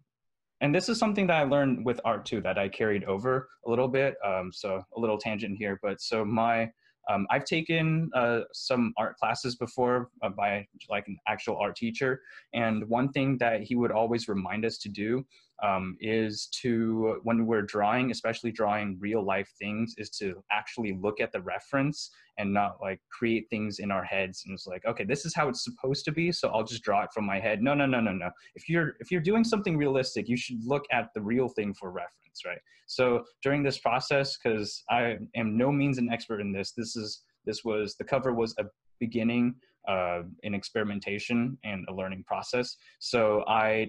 and 0.60 0.75
this 0.75 0.89
is 0.89 0.98
something 1.00 1.27
that 1.27 1.38
I 1.38 1.44
learned 1.44 1.86
with 1.86 2.01
art 2.03 2.25
too, 2.25 2.41
that 2.41 2.58
I 2.58 2.67
carried 2.67 3.06
over 3.06 3.48
a 3.65 3.70
little 3.70 3.88
bit. 3.88 4.15
Um, 4.25 4.51
so 4.51 4.84
a 4.96 5.00
little 5.00 5.17
tangent 5.17 5.58
here, 5.58 5.79
but 5.82 6.01
so 6.01 6.25
my 6.25 6.70
um, 7.10 7.28
I've 7.30 7.46
taken 7.46 8.10
uh, 8.14 8.42
some 8.54 8.94
art 8.98 9.18
classes 9.18 9.56
before 9.56 10.10
uh, 10.22 10.30
by 10.30 10.68
like 10.90 11.08
an 11.08 11.18
actual 11.28 11.58
art 11.58 11.76
teacher, 11.76 12.22
and 12.54 12.88
one 12.90 13.12
thing 13.12 13.38
that 13.40 13.64
he 13.64 13.76
would 13.76 13.92
always 13.92 14.28
remind 14.28 14.66
us 14.66 14.78
to 14.80 14.90
do 14.90 15.26
um, 15.64 15.98
is 16.00 16.48
to 16.62 17.20
when 17.24 17.46
we're 17.46 17.64
drawing, 17.64 18.12
especially 18.12 18.52
drawing 18.52 18.98
real 19.00 19.24
life 19.24 19.52
things, 19.60 19.96
is 19.98 20.10
to 20.12 20.44
actually 20.52 20.98
look 21.02 21.20
at 21.20 21.32
the 21.32 21.42
reference 21.42 22.12
and 22.38 22.54
not 22.54 22.78
like 22.82 23.00
create 23.12 23.48
things 23.50 23.80
in 23.80 23.90
our 23.90 24.04
heads 24.04 24.44
and 24.46 24.54
it's 24.54 24.68
like, 24.68 24.86
okay, 24.86 25.04
this 25.04 25.26
is 25.26 25.34
how 25.34 25.50
it's 25.50 25.64
supposed 25.64 26.06
to 26.06 26.12
be, 26.12 26.32
so 26.32 26.50
I'll 26.50 26.64
just 26.64 26.84
draw 26.84 27.04
it 27.04 27.10
from 27.14 27.26
my 27.26 27.40
head. 27.40 27.62
No, 27.64 27.74
no, 27.74 27.86
no, 27.86 28.00
no, 28.00 28.12
no. 28.12 28.30
If 28.56 28.70
you're 28.70 28.94
if 29.00 29.12
you're 29.12 29.22
doing 29.22 29.44
something 29.44 29.78
realistic, 29.78 30.30
you 30.30 30.38
should 30.38 30.64
look 30.64 30.84
at 30.92 31.10
the 31.16 31.22
real 31.22 31.50
thing 31.50 31.74
for 31.74 31.92
reference, 31.92 32.46
right? 32.46 32.60
So 32.86 33.24
during 33.42 33.64
this 33.64 33.80
process, 33.80 34.38
because 34.38 34.84
I 34.90 35.18
am 35.36 35.58
no 35.58 35.72
means 35.72 35.98
an 35.98 36.10
expert 36.12 36.40
in 36.40 36.52
this, 36.52 36.72
this 36.72 36.96
is 36.96 37.24
this 37.46 37.64
was 37.64 37.96
the 37.96 38.04
cover 38.04 38.34
was 38.34 38.54
a 38.60 38.66
beginning 39.00 39.56
uh, 39.88 40.22
in 40.44 40.54
experimentation 40.54 41.58
and 41.64 41.86
a 41.90 41.94
learning 41.94 42.24
process. 42.28 42.76
So 43.00 43.44
I 43.48 43.88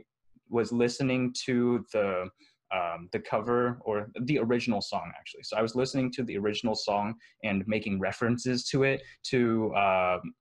was 0.50 0.72
listening 0.72 1.34
to 1.46 1.84
the 1.92 2.28
um, 2.70 3.08
the 3.12 3.18
cover 3.18 3.78
or 3.80 4.10
the 4.24 4.38
original 4.38 4.82
song 4.82 5.10
actually. 5.18 5.42
So 5.42 5.56
I 5.56 5.62
was 5.62 5.74
listening 5.74 6.12
to 6.12 6.22
the 6.22 6.36
original 6.36 6.74
song 6.74 7.14
and 7.42 7.66
making 7.66 7.98
references 7.98 8.64
to 8.68 8.82
it 8.82 9.02
to 9.30 9.74
um, 9.74 10.34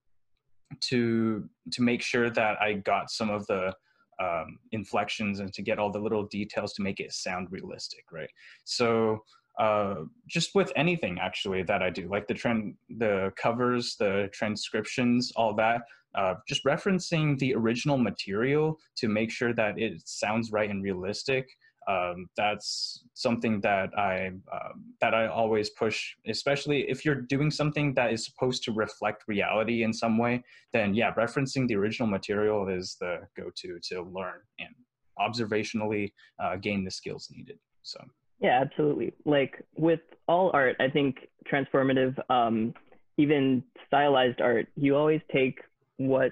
to 0.89 1.47
to 1.71 1.81
make 1.81 2.01
sure 2.01 2.29
that 2.29 2.61
I 2.61 2.73
got 2.73 3.09
some 3.09 3.29
of 3.29 3.47
the 3.47 3.73
um, 4.21 4.59
inflections 4.71 5.39
and 5.39 5.53
to 5.53 5.61
get 5.61 5.79
all 5.79 5.91
the 5.91 5.99
little 5.99 6.25
details 6.25 6.73
to 6.73 6.81
make 6.81 6.99
it 6.99 7.13
sound 7.13 7.47
realistic, 7.51 8.03
right? 8.11 8.29
So 8.63 9.19
uh, 9.59 10.03
just 10.27 10.53
with 10.55 10.71
anything 10.75 11.17
actually 11.19 11.63
that 11.63 11.81
I 11.81 11.89
do, 11.89 12.07
like 12.07 12.27
the 12.27 12.33
trend, 12.33 12.75
the 12.97 13.31
covers, 13.37 13.95
the 13.97 14.29
transcriptions, 14.33 15.31
all 15.35 15.53
that, 15.55 15.81
uh, 16.15 16.35
just 16.47 16.63
referencing 16.65 17.37
the 17.39 17.53
original 17.55 17.97
material 17.97 18.79
to 18.97 19.07
make 19.07 19.31
sure 19.31 19.53
that 19.53 19.79
it 19.79 20.01
sounds 20.05 20.51
right 20.51 20.69
and 20.69 20.83
realistic. 20.83 21.47
Um, 21.87 22.27
that's 22.35 23.05
something 23.13 23.61
that 23.61 23.97
I 23.97 24.31
um, 24.51 24.93
that 24.99 25.13
I 25.13 25.27
always 25.27 25.69
push, 25.69 26.15
especially 26.27 26.81
if 26.89 27.05
you're 27.05 27.21
doing 27.21 27.49
something 27.49 27.93
that 27.93 28.11
is 28.11 28.25
supposed 28.25 28.63
to 28.63 28.73
reflect 28.73 29.23
reality 29.27 29.83
in 29.83 29.93
some 29.93 30.17
way. 30.17 30.43
Then 30.73 30.93
yeah, 30.93 31.13
referencing 31.13 31.65
the 31.67 31.75
original 31.75 32.09
material 32.09 32.67
is 32.67 32.97
the 32.99 33.19
go-to 33.37 33.79
to 33.89 34.01
learn 34.01 34.41
and 34.59 34.75
observationally 35.17 36.11
uh, 36.43 36.57
gain 36.57 36.83
the 36.83 36.91
skills 36.91 37.29
needed. 37.31 37.57
So 37.83 38.03
yeah, 38.39 38.59
absolutely. 38.61 39.13
Like 39.25 39.63
with 39.75 40.01
all 40.27 40.51
art, 40.53 40.75
I 40.79 40.89
think 40.89 41.27
transformative, 41.51 42.17
um, 42.29 42.73
even 43.17 43.63
stylized 43.87 44.41
art, 44.41 44.67
you 44.75 44.95
always 44.95 45.21
take 45.33 45.59
what 45.97 46.31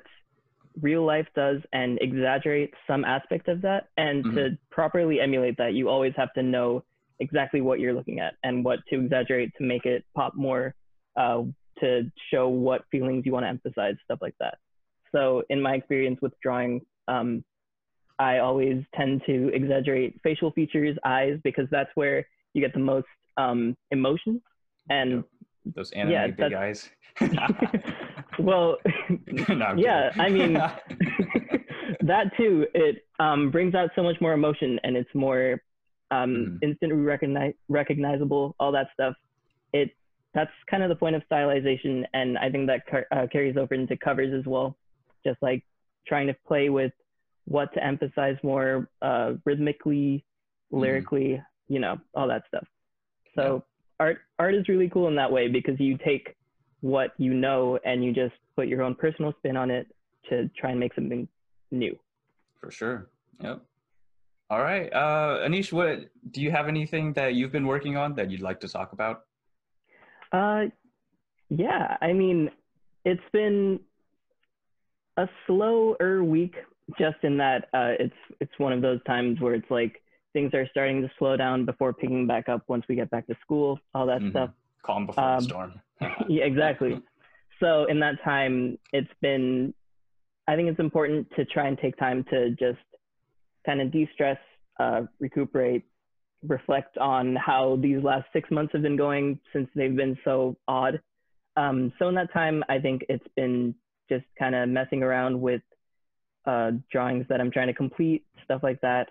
real 0.81 1.05
life 1.05 1.27
does 1.35 1.61
and 1.73 1.97
exaggerate 2.01 2.73
some 2.87 3.05
aspect 3.05 3.47
of 3.47 3.61
that. 3.61 3.87
And 3.97 4.23
mm-hmm. 4.23 4.35
to 4.35 4.57
properly 4.71 5.19
emulate 5.19 5.57
that, 5.57 5.73
you 5.73 5.89
always 5.89 6.13
have 6.17 6.33
to 6.33 6.43
know 6.43 6.83
exactly 7.19 7.61
what 7.61 7.79
you're 7.79 7.93
looking 7.93 8.19
at 8.19 8.35
and 8.43 8.63
what 8.63 8.79
to 8.89 9.03
exaggerate 9.03 9.51
to 9.57 9.63
make 9.63 9.85
it 9.85 10.03
pop 10.15 10.35
more, 10.35 10.75
uh, 11.17 11.43
to 11.79 12.11
show 12.31 12.47
what 12.47 12.83
feelings 12.91 13.25
you 13.25 13.31
want 13.31 13.45
to 13.45 13.49
emphasize, 13.49 13.95
stuff 14.03 14.19
like 14.21 14.35
that. 14.39 14.57
So, 15.13 15.43
in 15.49 15.61
my 15.61 15.75
experience 15.75 16.19
with 16.21 16.33
drawing, 16.41 16.81
um, 17.07 17.43
I 18.19 18.39
always 18.39 18.83
tend 18.95 19.21
to 19.27 19.49
exaggerate 19.53 20.19
facial 20.23 20.51
features, 20.51 20.97
eyes, 21.05 21.39
because 21.43 21.67
that's 21.71 21.89
where 21.95 22.27
you 22.53 22.61
get 22.61 22.73
the 22.73 22.79
most 22.79 23.07
um, 23.37 23.77
emotion. 23.91 24.41
And 24.89 25.23
those 25.65 25.91
anime 25.91 26.11
yeah, 26.11 26.27
big 26.27 26.53
eyes. 26.53 26.89
well, 28.39 28.77
no, 29.49 29.73
yeah, 29.77 30.11
I 30.15 30.29
mean, 30.29 30.53
that 32.01 32.31
too, 32.37 32.65
it 32.73 33.05
um, 33.19 33.51
brings 33.51 33.75
out 33.75 33.89
so 33.95 34.03
much 34.03 34.19
more 34.21 34.33
emotion 34.33 34.79
and 34.83 34.95
it's 34.95 35.13
more 35.13 35.61
um, 36.11 36.29
mm. 36.29 36.59
instantly 36.61 36.97
recognize, 36.97 37.53
recognizable, 37.69 38.55
all 38.59 38.71
that 38.71 38.87
stuff. 38.93 39.13
It 39.73 39.91
That's 40.33 40.51
kind 40.69 40.83
of 40.83 40.89
the 40.89 40.95
point 40.95 41.15
of 41.15 41.23
stylization. 41.31 42.03
And 42.13 42.37
I 42.37 42.49
think 42.49 42.67
that 42.67 42.85
car- 42.87 43.07
uh, 43.11 43.27
carries 43.31 43.57
over 43.57 43.73
into 43.73 43.97
covers 43.97 44.33
as 44.37 44.45
well. 44.45 44.75
Just 45.25 45.41
like 45.41 45.63
trying 46.07 46.27
to 46.27 46.35
play 46.47 46.69
with 46.69 46.91
what 47.45 47.73
to 47.73 47.83
emphasize 47.83 48.37
more 48.43 48.89
uh, 49.01 49.33
rhythmically, 49.45 50.23
mm-hmm. 50.71 50.79
lyrically, 50.79 51.29
mm. 51.29 51.43
you 51.67 51.79
know, 51.79 51.97
all 52.13 52.27
that 52.27 52.43
stuff. 52.47 52.65
So 53.35 53.55
yeah. 53.99 54.05
art 54.05 54.17
art 54.39 54.55
is 54.55 54.69
really 54.69 54.89
cool 54.89 55.07
in 55.07 55.15
that 55.15 55.31
way 55.31 55.47
because 55.47 55.79
you 55.79 55.97
take 55.97 56.35
what 56.85 57.13
you 57.17 57.33
know 57.33 57.79
and 57.83 58.05
you 58.05 58.13
just 58.13 58.35
put 58.55 58.67
your 58.67 58.83
own 58.83 58.93
personal 58.93 59.33
spin 59.39 59.57
on 59.57 59.71
it 59.71 59.87
to 60.29 60.47
try 60.55 60.69
and 60.69 60.79
make 60.79 60.93
something 60.93 61.27
new. 61.71 61.97
For 62.61 62.69
sure. 62.69 63.09
Yep. 63.41 63.63
All 64.51 64.61
right. 64.61 64.93
Uh, 64.93 65.39
Anish, 65.47 65.73
what 65.73 66.11
do 66.29 66.41
you 66.43 66.51
have 66.51 66.67
anything 66.67 67.13
that 67.13 67.33
you've 67.33 67.51
been 67.51 67.65
working 67.65 67.97
on 67.97 68.13
that 68.17 68.29
you'd 68.29 68.43
like 68.43 68.59
to 68.59 68.67
talk 68.67 68.93
about? 68.93 69.23
Uh, 70.31 70.65
yeah. 71.49 71.97
I 72.01 72.13
mean, 72.13 72.51
it's 73.03 73.29
been 73.33 73.79
a 75.17 75.27
slower 75.47 76.23
week, 76.23 76.53
just 76.99 77.17
in 77.23 77.37
that 77.37 77.67
uh, 77.73 77.93
it's 77.99 78.21
it's 78.39 78.53
one 78.59 78.73
of 78.73 78.83
those 78.83 78.99
times 79.07 79.41
where 79.41 79.55
it's 79.55 79.71
like 79.71 80.03
things 80.33 80.53
are 80.53 80.67
starting 80.69 81.01
to 81.01 81.09
slow 81.17 81.35
down 81.35 81.65
before 81.65 81.93
picking 81.93 82.27
back 82.27 82.47
up 82.47 82.61
once 82.67 82.85
we 82.87 82.93
get 82.93 83.09
back 83.09 83.25
to 83.25 83.35
school, 83.41 83.79
all 83.95 84.05
that 84.05 84.19
mm-hmm. 84.19 84.29
stuff. 84.29 84.49
Calm 84.83 85.07
before 85.07 85.23
um, 85.23 85.39
the 85.39 85.45
storm. 85.45 85.81
yeah, 86.29 86.43
exactly. 86.43 87.01
So 87.59 87.85
in 87.85 87.99
that 88.01 88.15
time, 88.23 88.77
it's 88.91 89.11
been, 89.21 89.73
I 90.47 90.55
think 90.55 90.69
it's 90.69 90.79
important 90.79 91.27
to 91.35 91.45
try 91.45 91.67
and 91.67 91.77
take 91.77 91.97
time 91.97 92.25
to 92.29 92.51
just 92.51 92.79
kind 93.65 93.81
of 93.81 93.91
de-stress, 93.91 94.37
uh, 94.79 95.01
recuperate, 95.19 95.83
reflect 96.47 96.97
on 96.97 97.35
how 97.35 97.77
these 97.81 98.03
last 98.03 98.27
six 98.33 98.51
months 98.51 98.73
have 98.73 98.81
been 98.81 98.97
going 98.97 99.39
since 99.53 99.69
they've 99.75 99.95
been 99.95 100.17
so 100.23 100.55
odd. 100.67 101.01
Um, 101.57 101.93
so 101.97 102.09
in 102.09 102.15
that 102.15 102.31
time, 102.33 102.63
I 102.69 102.79
think 102.79 103.05
it's 103.09 103.27
been 103.35 103.73
just 104.09 104.25
kind 104.37 104.53
of 104.53 104.69
messing 104.69 105.01
around 105.01 105.39
with 105.39 105.61
uh, 106.45 106.71
drawings 106.91 107.25
that 107.29 107.41
I'm 107.41 107.51
trying 107.51 107.67
to 107.67 107.73
complete, 107.73 108.25
stuff 108.43 108.61
like 108.61 108.79
that. 108.81 109.09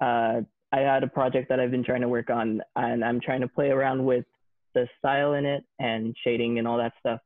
Uh, 0.00 0.42
I 0.72 0.80
had 0.80 1.02
a 1.02 1.08
project 1.08 1.48
that 1.48 1.60
I've 1.60 1.70
been 1.70 1.84
trying 1.84 2.00
to 2.00 2.08
work 2.08 2.30
on, 2.30 2.62
and 2.76 3.04
I'm 3.04 3.20
trying 3.20 3.40
to 3.40 3.48
play 3.48 3.70
around 3.70 4.04
with 4.04 4.24
the 4.74 4.86
style 4.98 5.34
in 5.34 5.44
it 5.44 5.64
and 5.78 6.14
shading 6.24 6.58
and 6.58 6.66
all 6.66 6.78
that 6.78 6.92
stuff. 6.98 7.20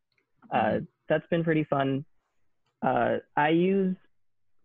Uh, 0.53 0.57
mm-hmm. 0.57 0.85
that's 1.09 1.27
been 1.29 1.45
pretty 1.45 1.65
fun. 1.65 2.05
Uh, 2.85 3.17
I 3.37 3.49
use 3.51 3.97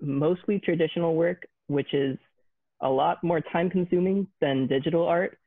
mostly 0.02 0.60
traditional 0.60 1.16
work, 1.16 1.46
which 1.68 1.94
is 1.94 2.18
a 2.82 2.90
lot 2.90 3.24
more 3.24 3.42
time 3.42 3.70
consuming 3.70 4.28
than 4.42 4.68
digital 4.68 5.06
art, 5.06 5.38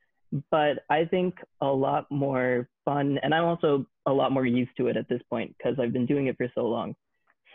but 0.51 0.83
I 0.89 1.05
think 1.05 1.35
a 1.61 1.67
lot 1.67 2.09
more 2.11 2.67
fun. 2.85 3.19
And 3.23 3.33
I'm 3.33 3.45
also 3.45 3.85
a 4.05 4.11
lot 4.11 4.31
more 4.31 4.45
used 4.45 4.71
to 4.77 4.87
it 4.87 4.97
at 4.97 5.07
this 5.09 5.21
point 5.29 5.55
because 5.57 5.77
I've 5.79 5.93
been 5.93 6.05
doing 6.05 6.27
it 6.27 6.37
for 6.37 6.47
so 6.55 6.65
long. 6.67 6.95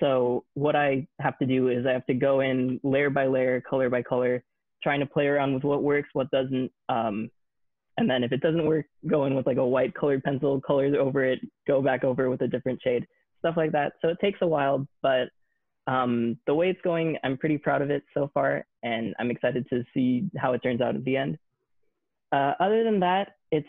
So 0.00 0.44
what 0.54 0.76
I 0.76 1.06
have 1.20 1.38
to 1.38 1.46
do 1.46 1.68
is 1.68 1.86
I 1.86 1.92
have 1.92 2.06
to 2.06 2.14
go 2.14 2.40
in 2.40 2.80
layer 2.84 3.10
by 3.10 3.26
layer, 3.26 3.60
color 3.60 3.90
by 3.90 4.02
color, 4.02 4.42
trying 4.82 5.00
to 5.00 5.06
play 5.06 5.26
around 5.26 5.54
with 5.54 5.64
what 5.64 5.82
works, 5.82 6.08
what 6.12 6.30
doesn't, 6.30 6.70
um, 6.88 7.30
and 7.98 8.08
then 8.08 8.22
if 8.22 8.32
it 8.32 8.40
doesn't 8.40 8.64
work, 8.64 8.86
go 9.06 9.26
in 9.26 9.34
with 9.34 9.46
like 9.46 9.56
a 9.56 9.66
white 9.66 9.94
colored 9.94 10.22
pencil, 10.22 10.60
colors 10.60 10.94
over 10.98 11.24
it, 11.24 11.40
go 11.66 11.82
back 11.82 12.04
over 12.04 12.30
with 12.30 12.40
a 12.42 12.46
different 12.46 12.80
shade, 12.82 13.06
stuff 13.40 13.56
like 13.56 13.72
that. 13.72 13.94
So 14.00 14.08
it 14.08 14.18
takes 14.20 14.38
a 14.40 14.46
while, 14.46 14.86
but 15.02 15.28
um, 15.88 16.38
the 16.46 16.54
way 16.54 16.70
it's 16.70 16.80
going, 16.82 17.16
I'm 17.24 17.36
pretty 17.36 17.58
proud 17.58 17.82
of 17.82 17.90
it 17.90 18.04
so 18.14 18.30
far, 18.32 18.64
and 18.82 19.14
I'm 19.18 19.30
excited 19.30 19.66
to 19.70 19.84
see 19.92 20.30
how 20.36 20.52
it 20.52 20.62
turns 20.62 20.80
out 20.80 20.94
at 20.94 21.04
the 21.04 21.16
end. 21.16 21.38
Uh, 22.30 22.52
other 22.60 22.84
than 22.84 23.00
that, 23.00 23.36
it's 23.50 23.66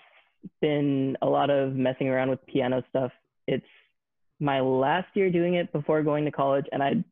been 0.61 1.17
a 1.21 1.25
lot 1.25 1.49
of 1.49 1.73
messing 1.73 2.07
around 2.07 2.29
with 2.29 2.45
piano 2.45 2.83
stuff. 2.89 3.11
It's 3.47 3.65
my 4.39 4.59
last 4.59 5.07
year 5.15 5.31
doing 5.31 5.55
it 5.55 5.71
before 5.71 6.03
going 6.03 6.25
to 6.25 6.31
college, 6.31 6.65
and 6.71 6.83
I, 6.83 7.03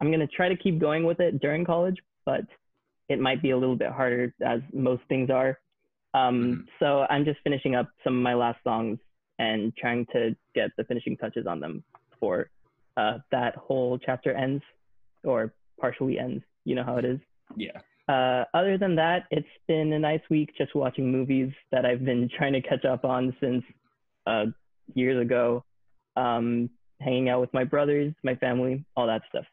I'm 0.00 0.10
gonna 0.10 0.26
try 0.26 0.48
to 0.48 0.56
keep 0.56 0.80
going 0.80 1.04
with 1.04 1.20
it 1.20 1.40
during 1.40 1.64
college, 1.64 1.96
but 2.26 2.42
it 3.08 3.20
might 3.20 3.42
be 3.42 3.50
a 3.50 3.56
little 3.58 3.76
bit 3.76 3.92
harder 3.92 4.34
as 4.44 4.60
most 4.72 5.02
things 5.08 5.30
are. 5.30 5.58
Um, 6.14 6.42
mm-hmm. 6.42 6.60
So 6.78 7.06
I'm 7.10 7.24
just 7.24 7.40
finishing 7.44 7.74
up 7.74 7.90
some 8.02 8.16
of 8.16 8.22
my 8.22 8.34
last 8.34 8.62
songs 8.64 8.98
and 9.38 9.74
trying 9.76 10.06
to 10.12 10.34
get 10.54 10.70
the 10.78 10.84
finishing 10.84 11.16
touches 11.16 11.46
on 11.46 11.60
them 11.60 11.82
before 12.10 12.50
uh, 12.96 13.18
that 13.32 13.56
whole 13.56 13.98
chapter 13.98 14.32
ends 14.32 14.62
or 15.24 15.52
partially 15.80 16.18
ends. 16.18 16.42
You 16.64 16.76
know 16.76 16.84
how 16.84 16.96
it 16.96 17.04
is. 17.04 17.18
Yeah. 17.56 17.78
Uh, 18.08 18.44
other 18.54 18.78
than 18.78 18.96
that, 18.96 19.24
it's 19.30 19.46
been 19.66 19.92
a 19.92 19.98
nice 19.98 20.20
week 20.30 20.50
just 20.56 20.74
watching 20.74 21.10
movies 21.10 21.52
that 21.72 21.84
I've 21.84 22.04
been 22.04 22.30
trying 22.38 22.52
to 22.52 22.62
catch 22.62 22.84
up 22.84 23.04
on 23.04 23.36
since 23.40 23.64
uh, 24.26 24.46
years 24.94 25.20
ago. 25.20 25.64
Um, 26.16 26.70
hanging 27.00 27.28
out 27.28 27.40
with 27.40 27.52
my 27.52 27.64
brothers, 27.64 28.14
my 28.22 28.36
family, 28.36 28.84
all 28.96 29.06
that 29.06 29.22
stuff. 29.28 29.44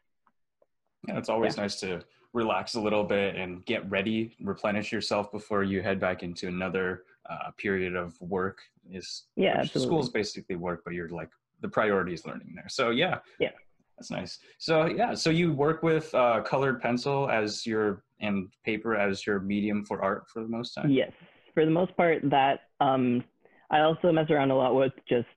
Yeah, 1.08 1.18
it's 1.18 1.28
always 1.28 1.56
yeah. 1.56 1.62
nice 1.62 1.80
to 1.80 2.02
relax 2.32 2.74
a 2.74 2.80
little 2.80 3.04
bit 3.04 3.36
and 3.36 3.64
get 3.66 3.88
ready, 3.90 4.36
replenish 4.40 4.92
yourself 4.92 5.30
before 5.30 5.62
you 5.62 5.82
head 5.82 6.00
back 6.00 6.22
into 6.22 6.48
another 6.48 7.04
uh, 7.28 7.50
period 7.56 7.94
of 7.94 8.20
work. 8.20 8.60
Is 8.90 9.24
yeah, 9.36 9.62
school's 9.62 10.10
basically 10.10 10.56
work, 10.56 10.82
but 10.84 10.94
you're 10.94 11.08
like 11.08 11.30
the 11.60 11.68
priority 11.68 12.12
is 12.14 12.26
learning 12.26 12.52
there. 12.54 12.68
So 12.68 12.90
yeah, 12.90 13.18
yeah, 13.38 13.50
that's 13.96 14.10
nice. 14.10 14.38
So 14.58 14.86
yeah, 14.86 15.14
so 15.14 15.30
you 15.30 15.52
work 15.52 15.82
with 15.82 16.12
uh, 16.14 16.42
colored 16.42 16.80
pencil 16.80 17.30
as 17.30 17.66
your 17.66 18.02
and 18.20 18.48
paper 18.64 18.96
as 18.96 19.26
your 19.26 19.40
medium 19.40 19.84
for 19.84 20.02
art 20.02 20.24
for 20.32 20.42
the 20.42 20.48
most 20.48 20.74
time. 20.74 20.90
Yes, 20.90 21.12
for 21.54 21.64
the 21.64 21.70
most 21.70 21.96
part. 21.96 22.18
That 22.24 22.60
um, 22.80 23.22
I 23.70 23.80
also 23.80 24.10
mess 24.10 24.30
around 24.30 24.50
a 24.50 24.56
lot 24.56 24.74
with 24.74 24.92
just 25.08 25.28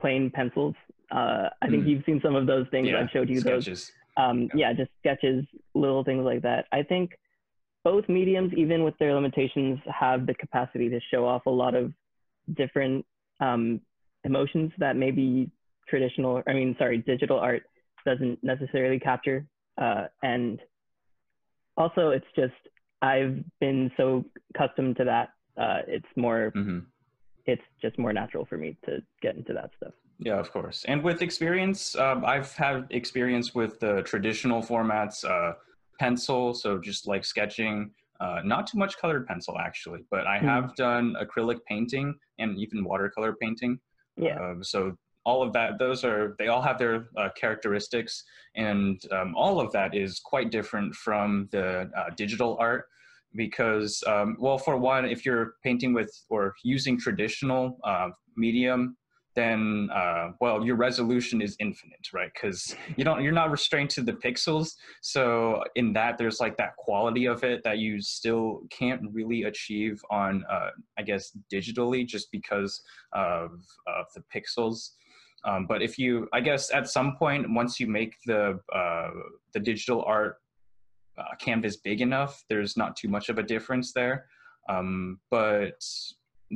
plain 0.00 0.30
pencils. 0.30 0.74
Uh, 1.10 1.48
I 1.62 1.68
think 1.68 1.84
mm. 1.84 1.88
you've 1.88 2.04
seen 2.04 2.20
some 2.22 2.34
of 2.34 2.46
those 2.46 2.66
things. 2.70 2.88
Yeah, 2.88 3.00
I've 3.00 3.10
showed 3.10 3.28
you 3.28 3.40
sketches. 3.40 3.66
those. 3.66 3.92
Um, 4.16 4.48
yeah. 4.54 4.72
just 4.72 4.90
sketches, 5.00 5.44
little 5.74 6.04
things 6.04 6.24
like 6.24 6.42
that. 6.42 6.66
I 6.72 6.82
think 6.82 7.18
both 7.82 8.08
mediums, 8.08 8.52
even 8.56 8.84
with 8.84 8.96
their 8.98 9.14
limitations, 9.14 9.78
have 9.86 10.26
the 10.26 10.34
capacity 10.34 10.88
to 10.88 11.00
show 11.10 11.26
off 11.26 11.46
a 11.46 11.50
lot 11.50 11.74
of 11.74 11.92
different 12.56 13.04
um, 13.40 13.80
emotions 14.24 14.72
that 14.78 14.96
maybe 14.96 15.50
traditional, 15.88 16.42
I 16.46 16.52
mean, 16.52 16.74
sorry, 16.78 16.98
digital 16.98 17.38
art 17.38 17.64
doesn't 18.06 18.42
necessarily 18.42 18.98
capture. 18.98 19.46
Uh, 19.76 20.06
and 20.22 20.60
also, 21.76 22.10
it's 22.10 22.26
just 22.36 22.52
I've 23.02 23.42
been 23.60 23.90
so 23.96 24.24
accustomed 24.54 24.96
to 24.96 25.04
that. 25.04 25.30
Uh, 25.56 25.80
it's 25.86 26.06
more, 26.16 26.52
mm-hmm. 26.56 26.78
It's 27.46 27.62
just 27.80 27.98
more 27.98 28.12
natural 28.12 28.44
for 28.44 28.56
me 28.56 28.76
to 28.84 29.02
get 29.20 29.36
into 29.36 29.52
that 29.52 29.70
stuff. 29.76 29.92
Yeah, 30.18 30.38
of 30.38 30.50
course. 30.52 30.84
And 30.86 31.02
with 31.02 31.22
experience, 31.22 31.96
um, 31.96 32.24
I've 32.24 32.52
had 32.54 32.86
experience 32.90 33.54
with 33.54 33.80
the 33.80 34.02
traditional 34.02 34.62
formats, 34.62 35.24
uh, 35.24 35.54
pencil, 35.98 36.54
so 36.54 36.78
just 36.78 37.06
like 37.06 37.24
sketching. 37.24 37.90
Uh, 38.20 38.40
not 38.44 38.66
too 38.66 38.78
much 38.78 38.96
colored 38.98 39.26
pencil 39.26 39.58
actually, 39.58 40.04
but 40.10 40.26
I 40.26 40.38
mm. 40.38 40.42
have 40.42 40.74
done 40.76 41.16
acrylic 41.20 41.58
painting 41.68 42.14
and 42.38 42.56
even 42.58 42.84
watercolor 42.84 43.34
painting. 43.40 43.78
Yeah. 44.16 44.40
Uh, 44.40 44.54
so 44.62 44.96
all 45.24 45.42
of 45.42 45.52
that, 45.54 45.78
those 45.78 46.04
are 46.04 46.36
they 46.38 46.48
all 46.48 46.62
have 46.62 46.78
their 46.78 47.08
uh, 47.16 47.30
characteristics, 47.36 48.24
and 48.54 49.00
um, 49.10 49.34
all 49.34 49.58
of 49.58 49.72
that 49.72 49.94
is 49.94 50.20
quite 50.20 50.50
different 50.50 50.94
from 50.94 51.48
the 51.50 51.90
uh, 51.96 52.10
digital 52.16 52.56
art 52.60 52.86
because, 53.34 54.02
um, 54.06 54.36
well, 54.38 54.58
for 54.58 54.76
one, 54.76 55.04
if 55.04 55.24
you're 55.26 55.54
painting 55.62 55.92
with 55.92 56.12
or 56.28 56.54
using 56.62 56.98
traditional 56.98 57.78
uh, 57.84 58.08
medium 58.36 58.96
then 59.34 59.88
uh, 59.92 60.30
well 60.40 60.64
your 60.64 60.76
resolution 60.76 61.42
is 61.42 61.56
infinite 61.58 62.08
right? 62.12 62.30
Because 62.32 62.74
you 62.96 63.04
don't 63.04 63.22
you're 63.22 63.32
not 63.32 63.50
restrained 63.50 63.90
to 63.90 64.02
the 64.02 64.12
pixels. 64.12 64.72
So 65.00 65.62
in 65.74 65.92
that 65.94 66.18
there's 66.18 66.40
like 66.40 66.56
that 66.58 66.76
quality 66.76 67.26
of 67.26 67.44
it 67.44 67.62
that 67.64 67.78
you 67.78 68.00
still 68.00 68.62
can't 68.70 69.02
really 69.12 69.44
achieve 69.44 70.00
on 70.10 70.44
uh, 70.50 70.70
i 70.98 71.02
guess 71.02 71.36
digitally 71.52 72.06
just 72.06 72.30
because 72.30 72.82
of, 73.12 73.50
of 73.86 74.06
the 74.14 74.22
pixels. 74.34 74.90
Um, 75.44 75.66
but 75.66 75.82
if 75.82 75.98
you 75.98 76.28
i 76.32 76.40
guess 76.40 76.72
at 76.72 76.88
some 76.88 77.16
point 77.16 77.46
once 77.50 77.78
you 77.80 77.86
make 77.86 78.14
the 78.26 78.58
uh, 78.74 79.10
the 79.52 79.60
digital 79.60 80.02
art 80.06 80.36
uh, 81.18 81.34
canvas 81.40 81.76
big 81.76 82.00
enough 82.00 82.44
there's 82.48 82.76
not 82.76 82.96
too 82.96 83.08
much 83.08 83.28
of 83.28 83.38
a 83.38 83.42
difference 83.42 83.92
there. 83.92 84.26
Um, 84.68 85.20
but 85.30 85.82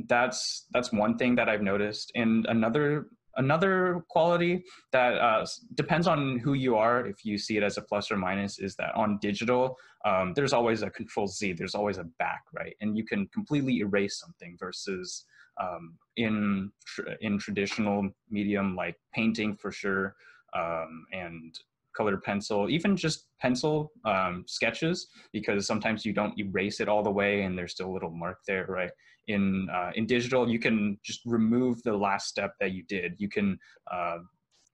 that's 0.07 0.65
that's 0.71 0.91
one 0.91 1.17
thing 1.17 1.35
that 1.35 1.49
I've 1.49 1.61
noticed. 1.61 2.11
And 2.15 2.45
another 2.47 3.07
another 3.35 4.03
quality 4.09 4.63
that 4.91 5.13
uh, 5.13 5.45
depends 5.75 6.07
on 6.07 6.39
who 6.39 6.53
you 6.53 6.75
are 6.75 7.05
if 7.05 7.23
you 7.23 7.37
see 7.37 7.57
it 7.57 7.63
as 7.63 7.77
a 7.77 7.81
plus 7.81 8.11
or 8.11 8.17
minus 8.17 8.59
is 8.59 8.75
that 8.75 8.93
on 8.95 9.19
digital 9.21 9.77
um, 10.03 10.33
there's 10.35 10.51
always 10.51 10.81
a 10.81 10.89
control 10.89 11.27
z 11.27 11.53
there's 11.53 11.75
always 11.75 11.99
a 11.99 12.03
back 12.17 12.41
right? 12.53 12.75
And 12.81 12.97
you 12.97 13.05
can 13.05 13.27
completely 13.27 13.79
erase 13.79 14.19
something 14.19 14.57
versus 14.59 15.25
um, 15.61 15.97
in 16.17 16.71
tr- 16.85 17.09
in 17.21 17.37
traditional 17.37 18.09
medium 18.29 18.75
like 18.75 18.95
painting 19.13 19.55
for 19.55 19.71
sure. 19.71 20.15
Um, 20.55 21.05
and 21.13 21.57
colored 21.99 22.23
pencil 22.23 22.69
even 22.69 22.95
just 22.95 23.27
pencil 23.41 23.91
um, 24.05 24.45
sketches 24.47 25.09
because 25.33 25.67
sometimes 25.67 26.05
you 26.05 26.13
don't 26.13 26.37
erase 26.39 26.79
it 26.79 26.87
all 26.87 27.03
the 27.03 27.11
way 27.11 27.41
and 27.41 27.57
there's 27.57 27.73
still 27.73 27.89
a 27.89 27.95
little 27.97 28.09
mark 28.11 28.37
there 28.47 28.65
right? 28.69 28.91
In 29.27 29.67
uh, 29.77 29.91
in 29.95 30.05
digital 30.05 30.49
you 30.49 30.59
can 30.59 30.97
just 31.03 31.19
remove 31.25 31.83
the 31.83 31.97
last 32.07 32.29
step 32.29 32.51
that 32.61 32.71
you 32.71 32.83
did. 32.87 33.15
You 33.17 33.27
can 33.27 33.59
uh, 33.91 34.19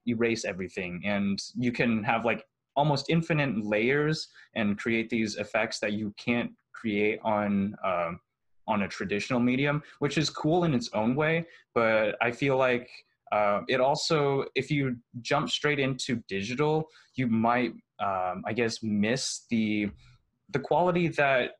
erase 0.07 0.45
everything 0.45 1.01
and 1.03 1.39
you 1.55 1.71
can 1.71 2.03
have 2.03 2.25
like 2.25 2.43
almost 2.75 3.09
infinite 3.09 3.65
layers 3.65 4.27
and 4.53 4.77
create 4.77 5.09
these 5.09 5.37
effects 5.37 5.79
that 5.79 5.93
you 5.93 6.13
can't 6.17 6.51
create 6.73 7.19
on 7.23 7.75
um, 7.83 8.19
on 8.67 8.83
a 8.83 8.87
traditional 8.87 9.39
medium 9.39 9.81
which 9.99 10.17
is 10.17 10.29
cool 10.29 10.63
in 10.63 10.73
its 10.73 10.89
own 10.93 11.15
way 11.15 11.45
but 11.75 12.15
i 12.19 12.31
feel 12.31 12.57
like 12.57 12.89
uh, 13.31 13.61
it 13.67 13.81
also 13.81 14.45
if 14.55 14.69
you 14.69 14.95
jump 15.21 15.49
straight 15.49 15.79
into 15.79 16.21
digital 16.27 16.87
you 17.15 17.27
might 17.27 17.71
um, 17.99 18.43
i 18.45 18.53
guess 18.53 18.83
miss 18.83 19.45
the 19.49 19.89
the 20.51 20.59
quality 20.59 21.07
that 21.07 21.51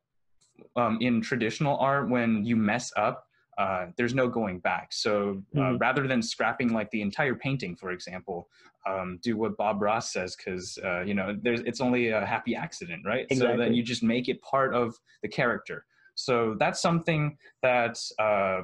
um, 0.76 0.98
in 1.00 1.20
traditional 1.20 1.76
art 1.78 2.08
when 2.08 2.44
you 2.44 2.56
mess 2.56 2.92
up 2.96 3.24
uh, 3.58 3.86
there's 3.96 4.14
no 4.14 4.28
going 4.28 4.58
back 4.60 4.92
so 4.92 5.42
uh, 5.56 5.58
mm-hmm. 5.58 5.78
rather 5.78 6.06
than 6.06 6.22
scrapping 6.22 6.72
like 6.72 6.90
the 6.90 7.02
entire 7.02 7.34
painting 7.34 7.74
for 7.74 7.90
example 7.90 8.48
um, 8.86 9.18
do 9.22 9.36
what 9.36 9.56
bob 9.56 9.82
ross 9.82 10.12
says 10.12 10.36
because 10.36 10.78
uh, 10.84 11.00
you 11.00 11.14
know 11.14 11.36
there's 11.42 11.60
it's 11.60 11.80
only 11.80 12.10
a 12.10 12.24
happy 12.24 12.54
accident 12.54 13.02
right 13.04 13.26
exactly. 13.30 13.56
so 13.56 13.62
then 13.62 13.74
you 13.74 13.82
just 13.82 14.02
make 14.02 14.28
it 14.28 14.40
part 14.42 14.74
of 14.74 14.94
the 15.22 15.28
character 15.28 15.84
so 16.16 16.56
that's 16.58 16.80
something 16.80 17.36
that 17.62 17.98
uh, 18.18 18.62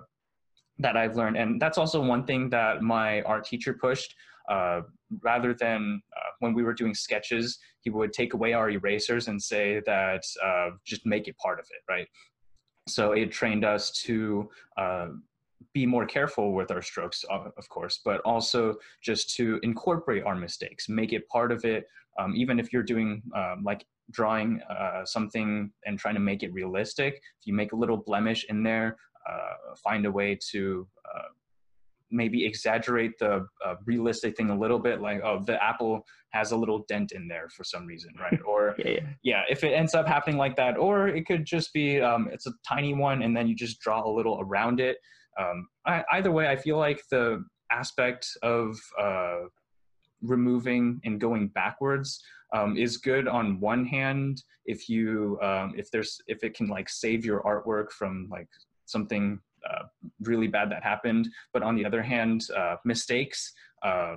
that 0.78 0.96
i've 0.96 1.16
learned 1.16 1.36
and 1.36 1.60
that's 1.60 1.78
also 1.78 2.00
one 2.00 2.24
thing 2.24 2.48
that 2.50 2.82
my 2.82 3.22
art 3.22 3.44
teacher 3.44 3.74
pushed 3.74 4.14
uh, 4.48 4.82
rather 5.22 5.54
than 5.54 6.00
uh, 6.16 6.30
when 6.40 6.54
we 6.54 6.62
were 6.62 6.74
doing 6.74 6.94
sketches, 6.94 7.58
he 7.80 7.90
would 7.90 8.12
take 8.12 8.34
away 8.34 8.52
our 8.52 8.70
erasers 8.70 9.28
and 9.28 9.40
say 9.40 9.80
that 9.86 10.22
uh, 10.44 10.70
just 10.84 11.06
make 11.06 11.28
it 11.28 11.36
part 11.38 11.58
of 11.58 11.66
it, 11.70 11.92
right? 11.92 12.06
So 12.88 13.12
it 13.12 13.30
trained 13.30 13.64
us 13.64 13.92
to 14.04 14.50
uh, 14.76 15.08
be 15.72 15.86
more 15.86 16.06
careful 16.06 16.52
with 16.52 16.70
our 16.70 16.82
strokes, 16.82 17.24
of 17.30 17.68
course, 17.68 18.00
but 18.04 18.20
also 18.22 18.76
just 19.02 19.34
to 19.36 19.60
incorporate 19.62 20.24
our 20.24 20.34
mistakes, 20.34 20.88
make 20.88 21.12
it 21.12 21.28
part 21.28 21.52
of 21.52 21.64
it. 21.64 21.84
Um, 22.18 22.34
even 22.36 22.58
if 22.58 22.72
you're 22.72 22.82
doing 22.82 23.22
um, 23.34 23.62
like 23.64 23.86
drawing 24.10 24.60
uh, 24.68 25.04
something 25.04 25.70
and 25.86 25.98
trying 25.98 26.14
to 26.14 26.20
make 26.20 26.42
it 26.42 26.52
realistic, 26.52 27.14
if 27.14 27.46
you 27.46 27.54
make 27.54 27.72
a 27.72 27.76
little 27.76 27.96
blemish 27.96 28.44
in 28.48 28.62
there, 28.62 28.96
uh, 29.11 29.11
find 29.82 30.06
a 30.06 30.10
way 30.10 30.38
to 30.50 30.86
uh, 31.14 31.28
maybe 32.12 32.44
exaggerate 32.44 33.18
the 33.18 33.46
uh, 33.64 33.74
realistic 33.86 34.36
thing 34.36 34.50
a 34.50 34.58
little 34.58 34.78
bit 34.78 35.00
like 35.00 35.20
oh 35.24 35.42
the 35.46 35.62
apple 35.64 36.04
has 36.30 36.52
a 36.52 36.56
little 36.56 36.84
dent 36.88 37.12
in 37.12 37.26
there 37.26 37.48
for 37.48 37.64
some 37.64 37.86
reason 37.86 38.12
right 38.20 38.38
or 38.46 38.74
yeah, 38.78 38.90
yeah. 38.90 39.00
yeah, 39.22 39.42
if 39.48 39.64
it 39.64 39.72
ends 39.72 39.94
up 39.94 40.06
happening 40.06 40.36
like 40.36 40.54
that 40.56 40.76
or 40.76 41.08
it 41.08 41.26
could 41.26 41.44
just 41.44 41.72
be 41.72 42.00
um, 42.00 42.28
it's 42.30 42.46
a 42.46 42.52
tiny 42.68 42.94
one 42.94 43.22
and 43.22 43.36
then 43.36 43.48
you 43.48 43.56
just 43.56 43.80
draw 43.80 44.06
a 44.06 44.12
little 44.12 44.38
around 44.40 44.78
it 44.78 44.98
um, 45.40 45.66
I, 45.86 46.04
either 46.12 46.30
way 46.30 46.46
i 46.48 46.56
feel 46.56 46.76
like 46.76 47.02
the 47.10 47.42
aspect 47.70 48.28
of 48.42 48.76
uh, 49.00 49.40
removing 50.20 51.00
and 51.04 51.18
going 51.18 51.48
backwards 51.48 52.22
um, 52.54 52.76
is 52.76 52.98
good 52.98 53.26
on 53.26 53.58
one 53.60 53.86
hand 53.86 54.42
if 54.66 54.88
you 54.88 55.38
um, 55.42 55.72
if 55.76 55.90
there's 55.90 56.20
if 56.26 56.44
it 56.44 56.54
can 56.54 56.68
like 56.68 56.88
save 56.88 57.24
your 57.24 57.42
artwork 57.42 57.90
from 57.90 58.28
like 58.30 58.48
something 58.92 59.40
uh, 59.68 59.84
really 60.20 60.48
bad 60.48 60.70
that 60.70 60.82
happened. 60.82 61.28
But 61.52 61.62
on 61.62 61.76
the 61.76 61.84
other 61.84 62.02
hand, 62.02 62.48
uh, 62.56 62.76
mistakes, 62.84 63.52
uh, 63.82 64.16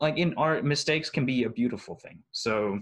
like 0.00 0.16
in 0.16 0.34
art, 0.34 0.64
mistakes 0.64 1.10
can 1.10 1.26
be 1.26 1.44
a 1.44 1.50
beautiful 1.50 1.96
thing. 1.96 2.22
So 2.32 2.80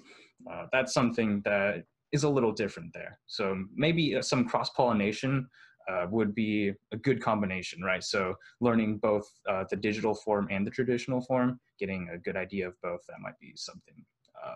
uh, 0.50 0.66
that's 0.72 0.92
something 0.92 1.42
that 1.44 1.84
is 2.12 2.24
a 2.24 2.28
little 2.28 2.52
different 2.52 2.92
there. 2.92 3.18
So 3.26 3.64
maybe 3.74 4.16
uh, 4.16 4.22
some 4.22 4.46
cross 4.46 4.70
pollination 4.70 5.48
uh, 5.90 6.06
would 6.10 6.34
be 6.34 6.72
a 6.92 6.96
good 6.96 7.22
combination, 7.22 7.82
right? 7.82 8.04
So 8.04 8.34
learning 8.60 8.98
both 8.98 9.26
the 9.70 9.76
digital 9.76 10.14
form 10.14 10.48
and 10.50 10.66
the 10.66 10.70
traditional 10.70 11.20
form, 11.22 11.60
getting 11.80 12.08
a 12.12 12.18
good 12.18 12.36
idea 12.36 12.68
of 12.68 12.74
both, 12.82 13.00
that 13.08 13.20
might 13.20 13.38
be 13.40 13.52
something. 13.56 14.04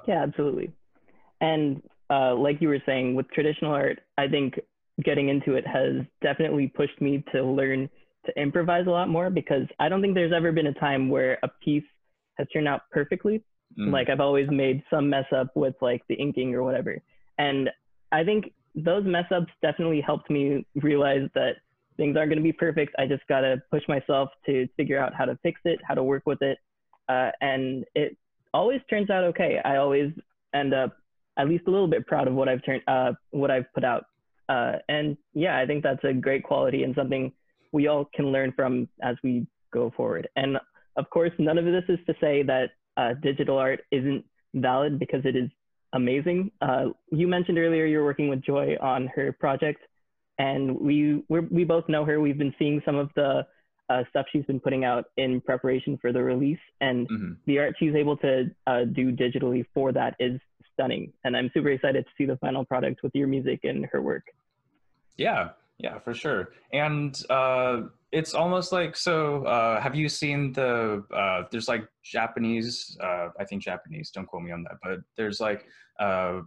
yeah, 0.06 0.22
absolutely. 0.22 0.72
And 1.40 1.82
like 2.10 2.60
you 2.60 2.68
were 2.68 2.82
saying, 2.84 3.14
with 3.14 3.30
traditional 3.30 3.72
art, 3.72 4.00
I 4.18 4.28
think 4.28 4.58
getting 5.04 5.28
into 5.28 5.54
it 5.54 5.66
has 5.66 6.04
definitely 6.22 6.68
pushed 6.68 7.00
me 7.00 7.24
to 7.32 7.42
learn 7.42 7.88
to 8.26 8.40
improvise 8.40 8.86
a 8.86 8.90
lot 8.90 9.08
more 9.08 9.30
because 9.30 9.66
I 9.78 9.88
don't 9.88 10.02
think 10.02 10.14
there's 10.14 10.32
ever 10.32 10.52
been 10.52 10.66
a 10.66 10.74
time 10.74 11.08
where 11.08 11.38
a 11.42 11.48
piece 11.64 11.84
has 12.34 12.46
turned 12.52 12.68
out 12.68 12.82
perfectly. 12.90 13.42
Mm. 13.78 13.92
Like 13.92 14.08
I've 14.10 14.20
always 14.20 14.48
made 14.50 14.82
some 14.90 15.08
mess 15.08 15.26
up 15.34 15.48
with 15.54 15.74
like 15.80 16.02
the 16.08 16.16
inking 16.16 16.54
or 16.54 16.62
whatever. 16.62 16.98
And 17.38 17.70
I 18.12 18.24
think 18.24 18.52
those 18.74 19.04
mess 19.04 19.24
ups 19.34 19.52
definitely 19.62 20.00
helped 20.00 20.30
me 20.30 20.66
realize 20.76 21.28
that 21.34 21.52
things 21.96 22.16
aren't 22.16 22.30
going 22.30 22.38
to 22.38 22.42
be 22.42 22.52
perfect. 22.52 22.94
I 22.98 23.06
just 23.06 23.26
got 23.28 23.40
to 23.40 23.62
push 23.70 23.82
myself 23.88 24.30
to 24.46 24.66
figure 24.76 24.98
out 24.98 25.14
how 25.14 25.24
to 25.24 25.38
fix 25.42 25.60
it, 25.64 25.78
how 25.86 25.94
to 25.94 26.02
work 26.02 26.24
with 26.26 26.42
it. 26.42 26.58
uh, 27.08 27.30
and 27.40 27.84
it 27.94 28.16
always 28.54 28.80
turns 28.88 29.10
out 29.10 29.24
okay. 29.24 29.60
I 29.64 29.76
always 29.76 30.12
end 30.54 30.74
up 30.74 30.96
at 31.38 31.48
least 31.48 31.64
a 31.66 31.70
little 31.70 31.88
bit 31.88 32.06
proud 32.06 32.28
of 32.28 32.34
what 32.34 32.48
I've 32.48 32.64
turned, 32.64 32.82
uh, 32.86 33.12
what 33.30 33.50
I've 33.50 33.72
put 33.74 33.84
out. 33.84 34.04
Uh, 34.50 34.72
and 34.88 35.16
yeah, 35.32 35.56
I 35.58 35.64
think 35.64 35.84
that's 35.84 36.02
a 36.02 36.12
great 36.12 36.42
quality 36.42 36.82
and 36.82 36.94
something 36.96 37.32
we 37.72 37.86
all 37.86 38.08
can 38.12 38.32
learn 38.32 38.52
from 38.56 38.88
as 39.00 39.16
we 39.22 39.46
go 39.72 39.92
forward. 39.96 40.28
And 40.34 40.56
of 40.96 41.08
course, 41.10 41.30
none 41.38 41.56
of 41.56 41.64
this 41.64 41.84
is 41.88 41.98
to 42.06 42.14
say 42.20 42.42
that 42.42 42.70
uh, 42.96 43.14
digital 43.22 43.58
art 43.58 43.82
isn't 43.92 44.24
valid 44.54 44.98
because 44.98 45.24
it 45.24 45.36
is 45.36 45.48
amazing. 45.92 46.50
Uh, 46.60 46.86
you 47.12 47.28
mentioned 47.28 47.58
earlier 47.58 47.86
you're 47.86 48.04
working 48.04 48.28
with 48.28 48.42
Joy 48.42 48.76
on 48.80 49.06
her 49.14 49.32
project, 49.32 49.80
and 50.38 50.78
we 50.80 51.22
we 51.28 51.64
both 51.64 51.88
know 51.88 52.04
her. 52.04 52.20
We've 52.20 52.38
been 52.38 52.54
seeing 52.58 52.82
some 52.84 52.96
of 52.96 53.10
the 53.14 53.46
uh, 53.88 54.02
stuff 54.10 54.26
she's 54.32 54.44
been 54.46 54.60
putting 54.60 54.84
out 54.84 55.04
in 55.16 55.40
preparation 55.40 55.96
for 56.00 56.12
the 56.12 56.22
release, 56.22 56.58
and 56.80 57.08
mm-hmm. 57.08 57.32
the 57.46 57.60
art 57.60 57.74
she's 57.78 57.94
able 57.94 58.16
to 58.18 58.50
uh, 58.66 58.84
do 58.84 59.12
digitally 59.12 59.64
for 59.74 59.92
that 59.92 60.16
is 60.18 60.40
stunning. 60.72 61.12
And 61.24 61.36
I'm 61.36 61.50
super 61.54 61.70
excited 61.70 62.04
to 62.04 62.10
see 62.18 62.26
the 62.26 62.36
final 62.38 62.64
product 62.64 63.02
with 63.02 63.14
your 63.14 63.28
music 63.28 63.60
and 63.64 63.86
her 63.92 64.02
work. 64.02 64.24
Yeah, 65.20 65.50
yeah, 65.78 65.98
for 65.98 66.14
sure. 66.14 66.48
And 66.72 67.22
uh, 67.28 67.82
it's 68.10 68.32
almost 68.32 68.72
like 68.72 68.96
so. 68.96 69.44
Uh, 69.44 69.78
have 69.78 69.94
you 69.94 70.08
seen 70.08 70.54
the? 70.54 71.04
Uh, 71.14 71.42
there's 71.50 71.68
like 71.68 71.86
Japanese. 72.02 72.96
Uh, 73.02 73.28
I 73.38 73.44
think 73.44 73.62
Japanese. 73.62 74.10
Don't 74.10 74.26
quote 74.26 74.42
me 74.42 74.50
on 74.50 74.62
that. 74.62 74.76
But 74.82 75.00
there's 75.18 75.38
like 75.38 75.66
uh, 76.00 76.40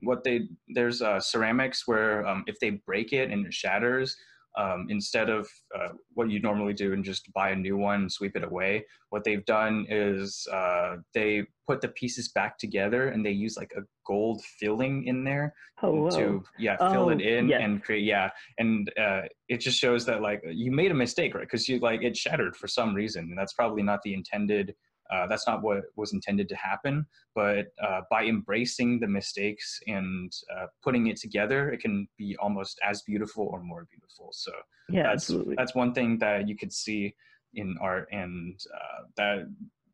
what 0.00 0.24
they 0.24 0.48
there's 0.74 1.02
uh, 1.02 1.20
ceramics 1.20 1.86
where 1.86 2.26
um, 2.26 2.42
if 2.48 2.58
they 2.58 2.70
break 2.84 3.12
it 3.12 3.30
and 3.30 3.46
it 3.46 3.54
shatters, 3.54 4.16
um, 4.58 4.86
instead 4.88 5.30
of 5.30 5.48
uh, 5.78 5.88
what 6.14 6.30
you 6.30 6.40
normally 6.40 6.72
do 6.72 6.92
and 6.92 7.04
just 7.04 7.32
buy 7.32 7.50
a 7.50 7.56
new 7.56 7.76
one 7.76 8.02
and 8.02 8.12
sweep 8.12 8.36
it 8.36 8.44
away 8.44 8.84
what 9.10 9.24
they've 9.24 9.44
done 9.44 9.86
is 9.88 10.46
uh, 10.52 10.96
they 11.14 11.44
put 11.66 11.80
the 11.80 11.88
pieces 11.88 12.28
back 12.28 12.56
together 12.58 13.08
and 13.08 13.26
they 13.26 13.30
use 13.30 13.56
like 13.56 13.72
a 13.76 13.82
gold 14.06 14.40
filling 14.58 15.06
in 15.06 15.22
there 15.24 15.52
oh, 15.82 16.08
to 16.10 16.42
yeah 16.58 16.76
fill 16.92 17.10
it 17.10 17.20
in 17.20 17.48
yes. 17.48 17.60
and 17.62 17.82
create 17.82 18.04
yeah. 18.04 18.30
And 18.58 18.90
uh, 18.98 19.22
it 19.48 19.58
just 19.58 19.78
shows 19.78 20.06
that 20.06 20.22
like 20.22 20.42
you 20.48 20.72
made 20.72 20.90
a 20.90 20.94
mistake 20.94 21.34
right? 21.34 21.42
Because 21.42 21.68
you 21.68 21.78
like 21.80 22.02
it 22.02 22.16
shattered 22.16 22.56
for 22.56 22.68
some 22.68 22.94
reason 22.94 23.24
and 23.24 23.38
that's 23.38 23.52
probably 23.52 23.82
not 23.82 24.00
the 24.02 24.14
intended 24.14 24.74
uh, 25.12 25.26
that's 25.26 25.46
not 25.46 25.62
what 25.62 25.82
was 25.96 26.12
intended 26.12 26.48
to 26.48 26.56
happen. 26.56 27.06
But 27.34 27.66
uh, 27.82 28.02
by 28.10 28.24
embracing 28.24 29.00
the 29.00 29.06
mistakes 29.06 29.80
and 29.86 30.32
uh, 30.54 30.66
putting 30.82 31.08
it 31.08 31.16
together, 31.16 31.70
it 31.70 31.80
can 31.80 32.08
be 32.16 32.36
almost 32.38 32.78
as 32.88 33.02
beautiful 33.02 33.48
or 33.52 33.62
more 33.62 33.86
beautiful. 33.90 34.30
So 34.32 34.52
yeah, 34.88 35.04
that's 35.04 35.24
absolutely. 35.24 35.54
that's 35.56 35.74
one 35.74 35.92
thing 35.92 36.18
that 36.18 36.48
you 36.48 36.56
could 36.56 36.72
see 36.72 37.14
in 37.54 37.76
art, 37.80 38.08
and 38.12 38.58
uh, 38.74 39.04
that 39.16 39.48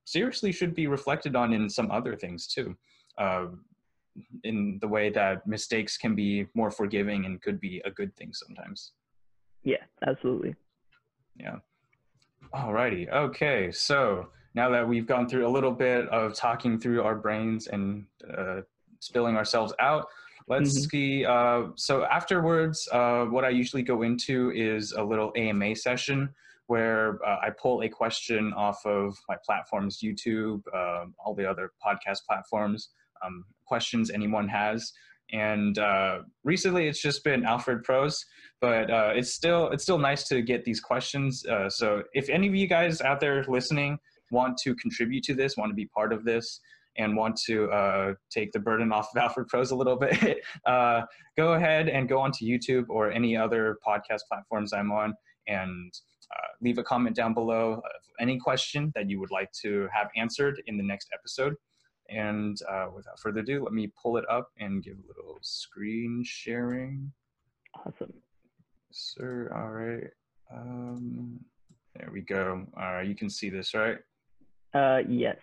seriously 0.05 0.53
should 0.53 0.75
be 0.75 0.87
reflected 0.87 1.35
on 1.35 1.53
in 1.53 1.69
some 1.69 1.91
other 1.91 2.15
things 2.17 2.47
too. 2.47 2.77
Uh, 3.19 3.47
in 4.45 4.79
the 4.81 4.89
way 4.89 5.11
that 5.11 5.47
mistakes 5.47 5.99
can 5.99 6.15
be 6.15 6.47
more 6.55 6.71
forgiving 6.71 7.27
and 7.27 7.43
could 7.43 7.61
be 7.61 7.83
a 7.85 7.91
good 7.91 8.15
thing 8.17 8.33
sometimes. 8.33 8.93
Yeah, 9.63 9.85
absolutely. 10.07 10.55
Yeah. 11.39 11.57
Alrighty. 12.55 13.13
Okay. 13.13 13.71
So 13.73 14.29
now 14.57 14.71
that 14.71 14.89
we've 14.89 15.07
gone 15.07 15.29
through 15.29 15.47
a 15.47 15.53
little 15.53 15.71
bit 15.71 16.09
of 16.09 16.35
talking 16.35 16.81
through 16.81 17.03
our 17.03 17.15
brains 17.15 17.67
and 17.67 18.07
uh, 18.37 18.63
spilling 19.01 19.37
ourselves 19.37 19.75
out, 19.79 20.07
let's 20.49 20.71
mm-hmm. 20.71 20.89
see. 20.89 21.27
Uh, 21.27 21.65
so 21.77 22.05
afterwards, 22.07 22.89
uh, 22.91 23.27
what 23.27 23.45
I 23.45 23.51
usually 23.51 23.83
go 23.83 24.01
into 24.01 24.51
is 24.53 24.93
a 24.93 25.05
little 25.05 25.31
AMA 25.37 25.77
session 25.77 26.31
where 26.69 27.21
uh, 27.25 27.37
I 27.43 27.51
pull 27.51 27.83
a 27.83 27.89
question 27.89 28.53
off 28.55 28.85
of 28.87 29.15
my 29.29 29.37
platforms, 29.45 30.01
YouTube, 30.03 30.63
um, 30.75 31.15
all 31.19 31.35
the 31.35 31.49
other 31.49 31.71
podcast 31.87 32.21
platforms, 32.27 32.89
um, 33.25 33.45
questions 33.67 34.11
anyone 34.11 34.49
has. 34.49 34.91
And 35.33 35.79
uh, 35.79 36.21
recently, 36.45 36.89
it's 36.89 37.03
just 37.03 37.23
been 37.25 37.45
Alfred 37.45 37.85
Prose, 37.85 38.25
but 38.61 38.91
uh, 38.91 39.11
it's 39.15 39.35
still 39.35 39.69
it's 39.69 39.83
still 39.83 39.99
nice 39.99 40.27
to 40.29 40.41
get 40.41 40.65
these 40.65 40.81
questions. 40.81 41.45
so 41.69 42.03
if 42.15 42.31
any 42.31 42.47
of 42.49 42.55
you 42.55 42.67
guys 42.67 43.03
out 43.03 43.21
there 43.21 43.45
listening 43.49 43.99
want 44.31 44.59
to 44.59 44.75
contribute 44.77 45.25
to 45.25 45.35
this, 45.35 45.57
want 45.57 45.71
to 45.71 45.75
be 45.75 45.87
part 45.87 46.13
of 46.13 46.25
this, 46.25 46.61
and 46.99 47.17
want 47.17 47.37
to 47.37 47.71
uh, 47.71 48.15
take 48.31 48.53
the 48.53 48.59
burden 48.59 48.93
off 48.93 49.09
of 49.15 49.17
Alfred 49.23 49.49
Prose 49.49 49.71
a 49.71 49.77
little 49.77 49.97
bit, 49.97 50.39
uh, 50.67 51.03
go 51.37 51.55
ahead 51.55 51.89
and 51.89 52.09
go 52.09 52.19
onto 52.19 52.45
YouTube 52.45 52.87
or 52.89 53.11
any 53.11 53.37
other 53.37 53.79
podcast 53.87 54.21
platforms 54.29 54.73
I'm 54.73 54.93
on 54.93 55.15
and 55.47 55.93
uh, 56.33 56.49
leave 56.61 56.79
a 56.79 56.83
comment 56.83 57.15
down 57.15 57.35
below 57.35 57.75
of 57.75 58.03
any 58.21 58.39
question 58.39 58.93
that 58.95 59.09
you 59.09 59.21
would 59.21 59.31
like 59.31 59.53
to 59.63 59.89
have 59.93 60.09
answered 60.17 60.63
in 60.67 60.77
the 60.77 60.83
next 60.83 61.09
episode. 61.15 61.55
And 62.09 62.57
uh, 62.71 62.87
without 62.95 63.19
further 63.19 63.41
ado, 63.41 63.63
let 63.63 63.73
me 63.73 63.93
pull 64.01 64.17
it 64.17 64.25
up 64.31 64.51
and 64.59 64.83
give 64.83 64.95
a 64.95 65.07
little 65.07 65.39
screen 65.43 66.23
sharing. 66.25 67.13
Awesome. 67.75 68.13
Sir, 68.93 69.51
all 69.55 69.71
right. 69.71 70.11
Um, 70.55 71.41
there 71.97 72.11
we 72.13 72.21
go. 72.23 72.65
All 72.77 72.95
right, 72.95 73.07
you 73.07 73.15
can 73.15 73.29
see 73.29 73.51
this, 73.51 73.75
right? 73.75 73.99
Uh, 74.77 75.03
yes. 75.09 75.37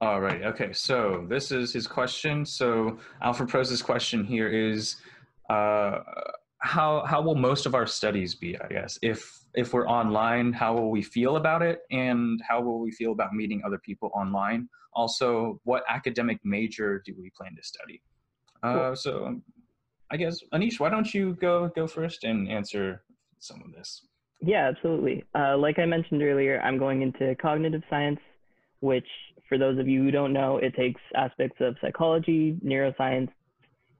All 0.00 0.20
right. 0.20 0.42
Okay. 0.42 0.72
So 0.72 1.26
this 1.28 1.50
is 1.50 1.72
his 1.72 1.86
question. 1.86 2.46
So 2.46 2.98
Alfred 3.22 3.48
Prose's 3.48 3.82
question 3.82 4.24
here 4.24 4.48
is, 4.48 4.96
uh, 5.50 5.98
how 6.58 7.04
how 7.06 7.20
will 7.22 7.34
most 7.34 7.66
of 7.66 7.74
our 7.74 7.86
studies 7.86 8.34
be? 8.34 8.50
I 8.60 8.68
guess 8.68 8.98
if 9.02 9.20
if 9.54 9.72
we're 9.74 9.88
online, 9.88 10.52
how 10.52 10.74
will 10.74 10.90
we 10.90 11.02
feel 11.02 11.36
about 11.36 11.62
it, 11.62 11.80
and 11.90 12.40
how 12.46 12.60
will 12.60 12.80
we 12.80 12.92
feel 12.92 13.12
about 13.12 13.32
meeting 13.32 13.62
other 13.66 13.78
people 13.78 14.10
online? 14.14 14.68
Also, 14.92 15.60
what 15.64 15.82
academic 15.88 16.38
major 16.44 17.02
do 17.04 17.14
we 17.18 17.30
plan 17.36 17.54
to 17.56 17.62
study? 17.62 18.00
Uh. 18.62 18.94
So, 18.94 19.40
I 20.12 20.16
guess 20.16 20.38
Anish, 20.54 20.78
why 20.78 20.90
don't 20.90 21.12
you 21.12 21.34
go 21.40 21.68
go 21.68 21.86
first 21.86 22.24
and 22.24 22.48
answer 22.48 23.02
some 23.38 23.62
of 23.64 23.72
this? 23.72 24.06
Yeah, 24.42 24.68
absolutely. 24.68 25.24
Uh, 25.34 25.56
like 25.58 25.78
I 25.78 25.84
mentioned 25.84 26.22
earlier, 26.22 26.60
I'm 26.60 26.78
going 26.78 27.02
into 27.02 27.34
cognitive 27.36 27.82
science, 27.90 28.20
which, 28.80 29.06
for 29.48 29.58
those 29.58 29.78
of 29.78 29.86
you 29.86 30.02
who 30.02 30.10
don't 30.10 30.32
know, 30.32 30.56
it 30.56 30.74
takes 30.74 31.00
aspects 31.14 31.58
of 31.60 31.76
psychology, 31.80 32.58
neuroscience, 32.64 33.28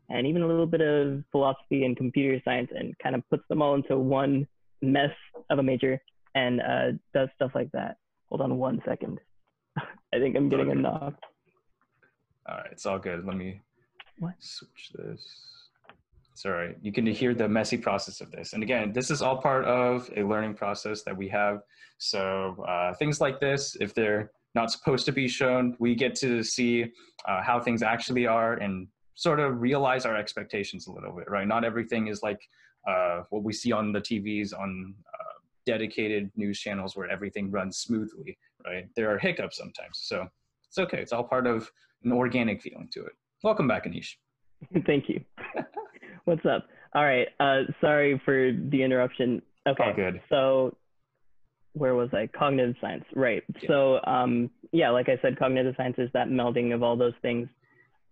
and 0.08 0.26
even 0.26 0.42
a 0.42 0.46
little 0.46 0.66
bit 0.66 0.80
of 0.80 1.22
philosophy 1.30 1.84
and 1.84 1.96
computer 1.96 2.40
science 2.44 2.70
and 2.74 2.98
kind 2.98 3.14
of 3.14 3.28
puts 3.28 3.42
them 3.48 3.62
all 3.62 3.74
into 3.74 3.98
one 3.98 4.46
mess 4.82 5.10
of 5.50 5.58
a 5.58 5.62
major 5.62 6.00
and 6.34 6.60
uh, 6.60 6.92
does 7.14 7.28
stuff 7.36 7.52
like 7.54 7.70
that. 7.72 7.96
Hold 8.28 8.40
on 8.40 8.58
one 8.58 8.80
second. 8.86 9.18
I 9.78 10.18
think 10.18 10.36
I'm 10.36 10.48
getting 10.48 10.70
okay. 10.70 10.78
a 10.78 10.82
knock. 10.82 11.14
All 12.48 12.56
right, 12.56 12.68
it's 12.72 12.86
all 12.86 12.98
good. 12.98 13.24
Let 13.26 13.36
me 13.36 13.60
what? 14.18 14.34
switch 14.38 14.92
this. 14.94 15.59
Sorry, 16.40 16.74
You 16.80 16.90
can 16.90 17.04
hear 17.04 17.34
the 17.34 17.46
messy 17.46 17.76
process 17.76 18.22
of 18.22 18.30
this. 18.30 18.54
And 18.54 18.62
again, 18.62 18.94
this 18.94 19.10
is 19.10 19.20
all 19.20 19.36
part 19.36 19.66
of 19.66 20.08
a 20.16 20.22
learning 20.22 20.54
process 20.54 21.02
that 21.02 21.14
we 21.14 21.28
have. 21.28 21.60
So 21.98 22.64
uh, 22.66 22.94
things 22.94 23.20
like 23.20 23.40
this, 23.40 23.76
if 23.78 23.92
they're 23.92 24.30
not 24.54 24.72
supposed 24.72 25.04
to 25.04 25.12
be 25.12 25.28
shown, 25.28 25.76
we 25.78 25.94
get 25.94 26.14
to 26.14 26.42
see 26.42 26.84
uh, 27.28 27.42
how 27.42 27.60
things 27.60 27.82
actually 27.82 28.26
are 28.26 28.54
and 28.54 28.88
sort 29.16 29.38
of 29.38 29.60
realize 29.60 30.06
our 30.06 30.16
expectations 30.16 30.86
a 30.86 30.92
little 30.92 31.12
bit, 31.12 31.30
right? 31.30 31.46
Not 31.46 31.62
everything 31.62 32.06
is 32.06 32.22
like 32.22 32.40
uh, 32.88 33.24
what 33.28 33.42
we 33.42 33.52
see 33.52 33.72
on 33.72 33.92
the 33.92 34.00
TVs 34.00 34.58
on 34.58 34.94
uh, 35.12 35.40
dedicated 35.66 36.30
news 36.36 36.58
channels 36.58 36.96
where 36.96 37.10
everything 37.10 37.50
runs 37.50 37.76
smoothly, 37.76 38.38
right? 38.64 38.88
There 38.96 39.14
are 39.14 39.18
hiccups 39.18 39.58
sometimes. 39.58 39.92
So 40.04 40.26
it's 40.66 40.78
okay. 40.78 41.02
It's 41.02 41.12
all 41.12 41.24
part 41.24 41.46
of 41.46 41.70
an 42.02 42.12
organic 42.12 42.62
feeling 42.62 42.88
to 42.94 43.04
it. 43.04 43.12
Welcome 43.42 43.68
back, 43.68 43.84
Anish. 43.84 44.14
Thank 44.86 45.10
you. 45.10 45.22
What's 46.24 46.44
up? 46.46 46.66
All 46.94 47.04
right. 47.04 47.28
Uh, 47.38 47.62
sorry 47.80 48.20
for 48.24 48.52
the 48.52 48.82
interruption. 48.82 49.42
Okay. 49.68 49.84
All 49.84 49.94
good. 49.94 50.20
So, 50.28 50.76
where 51.72 51.94
was 51.94 52.08
I? 52.12 52.28
Cognitive 52.36 52.74
science. 52.80 53.04
Right. 53.14 53.42
Yeah. 53.60 53.68
So, 53.68 54.00
um, 54.04 54.50
yeah, 54.72 54.90
like 54.90 55.08
I 55.08 55.18
said, 55.22 55.38
cognitive 55.38 55.74
science 55.76 55.96
is 55.98 56.10
that 56.14 56.28
melding 56.28 56.74
of 56.74 56.82
all 56.82 56.96
those 56.96 57.14
things. 57.22 57.48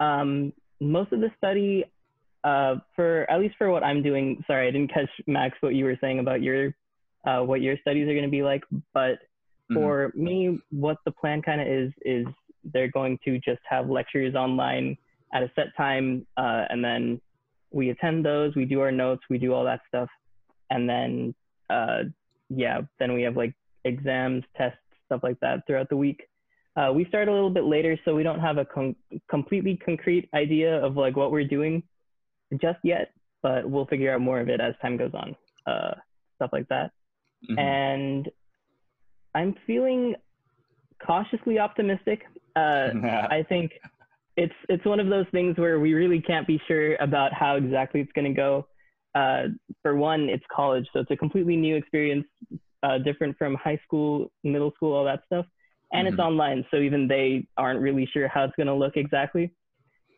Um, 0.01 0.53
most 0.81 1.13
of 1.13 1.21
the 1.21 1.31
study, 1.37 1.85
uh, 2.45 2.77
for 2.95 3.29
at 3.31 3.41
least 3.41 3.57
for 3.59 3.71
what 3.71 3.83
I'm 3.83 4.03
doing. 4.03 4.43
Sorry, 4.47 4.69
I 4.69 4.71
didn't 4.71 4.93
catch 4.93 5.11
Max 5.27 5.57
what 5.61 5.75
you 5.75 5.85
were 5.85 5.99
saying 6.01 6.21
about 6.21 6.41
your, 6.41 6.75
uh, 7.27 7.41
what 7.41 7.61
your 7.61 7.77
studies 7.81 8.09
are 8.09 8.15
going 8.15 8.23
to 8.23 8.31
be 8.31 8.43
like. 8.43 8.63
But 8.95 9.01
mm-hmm. 9.01 9.75
for 9.75 10.09
mm-hmm. 10.09 10.25
me, 10.25 10.61
what 10.71 10.99
the 11.05 11.11
plan 11.11 11.43
kind 11.43 11.61
of 11.61 11.67
is 11.67 11.93
is 12.03 12.27
they're 12.73 12.91
going 12.91 13.19
to 13.25 13.39
just 13.41 13.61
have 13.69 13.91
lectures 13.91 14.35
online 14.35 14.97
at 15.35 15.43
a 15.43 15.51
set 15.55 15.77
time, 15.77 16.27
uh, 16.37 16.65
and 16.71 16.83
then 16.83 17.21
we 17.71 17.91
attend 17.91 18.25
those, 18.25 18.55
we 18.55 18.65
do 18.65 18.81
our 18.81 18.93
notes, 18.93 19.23
we 19.29 19.39
do 19.39 19.53
all 19.53 19.65
that 19.65 19.81
stuff, 19.89 20.09
and 20.71 20.89
then 20.89 21.35
uh, 21.71 22.05
yeah, 22.49 22.81
then 22.99 23.13
we 23.13 23.23
have 23.23 23.37
like 23.37 23.55
exams, 23.85 24.45
tests, 24.57 24.79
stuff 25.07 25.21
like 25.23 25.39
that 25.41 25.67
throughout 25.67 25.89
the 25.89 25.97
week. 25.97 26.23
Uh, 26.77 26.93
we 26.93 27.05
start 27.07 27.29
a 27.29 27.33
little 27.33 27.51
bit 27.51 27.65
later, 27.65 27.99
so 28.05 28.15
we 28.15 28.23
don't 28.23 28.41
have 28.41 28.59
a 28.59 28.65
com- 28.65 28.97
completely 29.29 29.77
concrete 29.85 30.29
idea 30.35 30.83
of 30.85 30.97
like 30.97 31.17
what 31.17 31.33
we're 31.33 31.47
doing 31.47 31.83
just 32.61 32.79
yet, 32.85 33.11
but 33.43 33.69
we'll 33.69 33.87
figure 33.87 34.15
out 34.15 34.21
more 34.21 34.41
of 34.41 34.49
it 34.49 34.61
as 34.61 34.75
time 34.81 34.97
goes 34.97 35.11
on. 35.13 35.35
Uh, 35.67 35.95
stuff 36.37 36.51
like 36.53 36.69
that. 36.69 36.93
Mm-hmm. 37.51 37.59
And 37.59 38.29
I'm 39.35 39.55
feeling 39.67 40.15
cautiously 41.05 41.59
optimistic. 41.59 42.23
Uh, 42.57 42.89
I 43.31 43.45
think 43.49 43.73
it's 44.39 44.55
it's 44.69 44.85
one 44.85 45.01
of 45.01 45.09
those 45.09 45.27
things 45.33 45.59
where 45.59 45.81
we 45.81 45.95
really 45.95 46.21
can't 46.21 46.47
be 46.47 46.61
sure 46.69 46.95
about 46.97 47.33
how 47.35 47.57
exactly 47.57 48.01
it's 48.01 48.13
going 48.13 48.33
to 48.33 48.37
go. 48.37 48.69
Uh, 49.15 49.49
for 49.83 49.97
one, 49.97 50.29
it's 50.29 50.45
college, 50.55 50.87
so 50.93 51.01
it's 51.01 51.11
a 51.11 51.17
completely 51.17 51.57
new 51.57 51.75
experience, 51.75 52.25
uh, 52.85 52.99
different 52.99 53.37
from 53.37 53.57
high 53.57 53.81
school, 53.85 54.31
middle 54.45 54.71
school, 54.77 54.95
all 54.95 55.05
that 55.05 55.23
stuff, 55.27 55.45
and 55.93 56.07
mm-hmm. 56.07 56.15
it's 56.15 56.21
online, 56.21 56.65
so 56.71 56.77
even 56.77 57.09
they 57.09 57.49
aren't 57.57 57.81
really 57.81 58.09
sure 58.13 58.29
how 58.29 58.45
it's 58.45 58.55
going 58.57 58.69
to 58.69 58.75
look 58.75 58.97
exactly. 58.97 59.53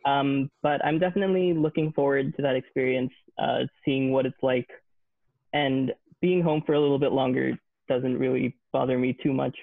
Um, 0.05 0.51
but 0.63 0.85
I'm 0.85 0.99
definitely 0.99 1.55
looking 1.55 1.91
forward 1.93 2.37
to 2.37 2.43
that 2.43 2.57
experience, 2.57 3.13
uh, 3.39 3.61
seeing 3.87 4.13
what 4.13 4.27
it's 4.27 4.43
like, 4.43 4.69
and 5.55 5.93
being 6.21 6.43
home 6.43 6.63
for 6.67 6.75
a 6.75 6.81
little 6.81 6.99
bit 6.99 7.13
longer 7.13 7.59
doesn't 7.89 8.19
really 8.19 8.55
bother 8.71 8.99
me 8.99 9.17
too 9.23 9.33
much. 9.33 9.57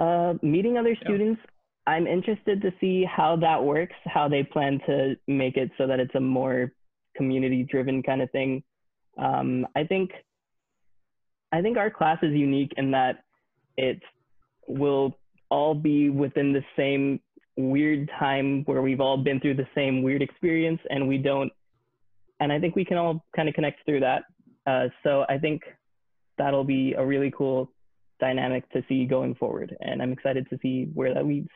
Uh, 0.00 0.34
meeting 0.42 0.76
other 0.76 0.96
students. 1.04 1.40
I'm 1.86 2.06
interested 2.06 2.62
to 2.62 2.72
see 2.80 3.04
how 3.04 3.36
that 3.36 3.62
works, 3.62 3.96
how 4.04 4.28
they 4.28 4.44
plan 4.44 4.80
to 4.86 5.16
make 5.26 5.56
it 5.56 5.70
so 5.76 5.86
that 5.86 5.98
it's 5.98 6.14
a 6.14 6.20
more 6.20 6.72
community-driven 7.16 8.02
kind 8.02 8.22
of 8.22 8.30
thing. 8.30 8.62
Um, 9.18 9.66
I 9.76 9.84
think 9.84 10.12
I 11.52 11.60
think 11.60 11.76
our 11.76 11.90
class 11.90 12.18
is 12.22 12.32
unique 12.32 12.72
in 12.76 12.92
that 12.92 13.24
it 13.76 14.00
will 14.66 15.18
all 15.50 15.74
be 15.74 16.08
within 16.08 16.52
the 16.52 16.64
same 16.76 17.20
weird 17.56 18.10
time 18.18 18.62
where 18.64 18.80
we've 18.80 19.00
all 19.00 19.18
been 19.18 19.38
through 19.38 19.54
the 19.54 19.68
same 19.74 20.02
weird 20.02 20.22
experience 20.22 20.80
and 20.88 21.06
we 21.06 21.18
don't 21.18 21.52
and 22.40 22.50
i 22.50 22.58
think 22.58 22.74
we 22.74 22.84
can 22.84 22.96
all 22.96 23.22
kind 23.36 23.46
of 23.46 23.54
connect 23.54 23.84
through 23.84 24.00
that 24.00 24.22
uh, 24.66 24.88
so 25.02 25.26
i 25.28 25.36
think 25.36 25.60
that'll 26.38 26.64
be 26.64 26.94
a 26.94 27.04
really 27.04 27.30
cool 27.36 27.70
dynamic 28.20 28.66
to 28.70 28.82
see 28.88 29.04
going 29.04 29.34
forward 29.34 29.76
and 29.80 30.00
i'm 30.00 30.12
excited 30.12 30.48
to 30.48 30.58
see 30.62 30.88
where 30.94 31.12
that 31.12 31.26
leads 31.26 31.50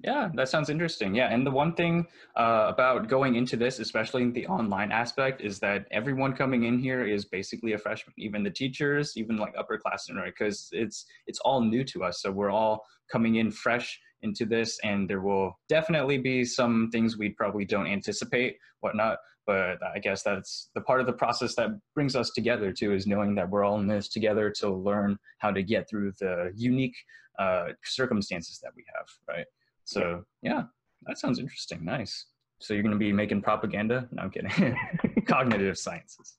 yeah, 0.00 0.28
that 0.34 0.48
sounds 0.48 0.70
interesting. 0.70 1.14
Yeah, 1.14 1.32
and 1.32 1.44
the 1.44 1.50
one 1.50 1.74
thing 1.74 2.06
uh, 2.36 2.66
about 2.68 3.08
going 3.08 3.34
into 3.34 3.56
this, 3.56 3.80
especially 3.80 4.22
in 4.22 4.32
the 4.32 4.46
online 4.46 4.92
aspect, 4.92 5.40
is 5.40 5.58
that 5.58 5.86
everyone 5.90 6.34
coming 6.34 6.64
in 6.64 6.78
here 6.78 7.04
is 7.04 7.24
basically 7.24 7.72
a 7.72 7.78
freshman. 7.78 8.14
Even 8.16 8.44
the 8.44 8.50
teachers, 8.50 9.14
even 9.16 9.36
like 9.36 9.56
upperclassmen, 9.56 10.16
right? 10.16 10.32
Because 10.38 10.68
it's 10.72 11.04
it's 11.26 11.40
all 11.40 11.60
new 11.60 11.82
to 11.84 12.04
us, 12.04 12.22
so 12.22 12.30
we're 12.30 12.50
all 12.50 12.84
coming 13.10 13.36
in 13.36 13.50
fresh 13.50 13.98
into 14.22 14.46
this, 14.46 14.78
and 14.84 15.10
there 15.10 15.20
will 15.20 15.58
definitely 15.68 16.18
be 16.18 16.44
some 16.44 16.90
things 16.92 17.18
we 17.18 17.30
probably 17.30 17.64
don't 17.64 17.88
anticipate, 17.88 18.56
whatnot. 18.80 19.18
But 19.48 19.78
I 19.82 19.98
guess 19.98 20.22
that's 20.22 20.70
the 20.74 20.80
part 20.82 21.00
of 21.00 21.06
the 21.06 21.12
process 21.12 21.54
that 21.56 21.70
brings 21.94 22.14
us 22.14 22.30
together 22.30 22.72
too, 22.72 22.92
is 22.92 23.06
knowing 23.06 23.34
that 23.34 23.50
we're 23.50 23.64
all 23.64 23.80
in 23.80 23.88
this 23.88 24.08
together 24.08 24.52
to 24.58 24.70
learn 24.70 25.18
how 25.38 25.50
to 25.50 25.62
get 25.62 25.88
through 25.88 26.12
the 26.20 26.52
unique 26.54 26.96
uh, 27.38 27.68
circumstances 27.82 28.60
that 28.62 28.72
we 28.76 28.84
have, 28.94 29.06
right? 29.26 29.46
So 29.88 30.22
yeah, 30.42 30.64
that 31.06 31.18
sounds 31.18 31.38
interesting. 31.38 31.82
Nice. 31.82 32.26
So 32.60 32.74
you're 32.74 32.82
going 32.82 32.92
to 32.92 32.98
be 32.98 33.12
making 33.12 33.40
propaganda? 33.40 34.06
No, 34.12 34.24
I'm 34.24 34.30
kidding. 34.30 34.76
Cognitive 35.26 35.78
sciences. 35.78 36.36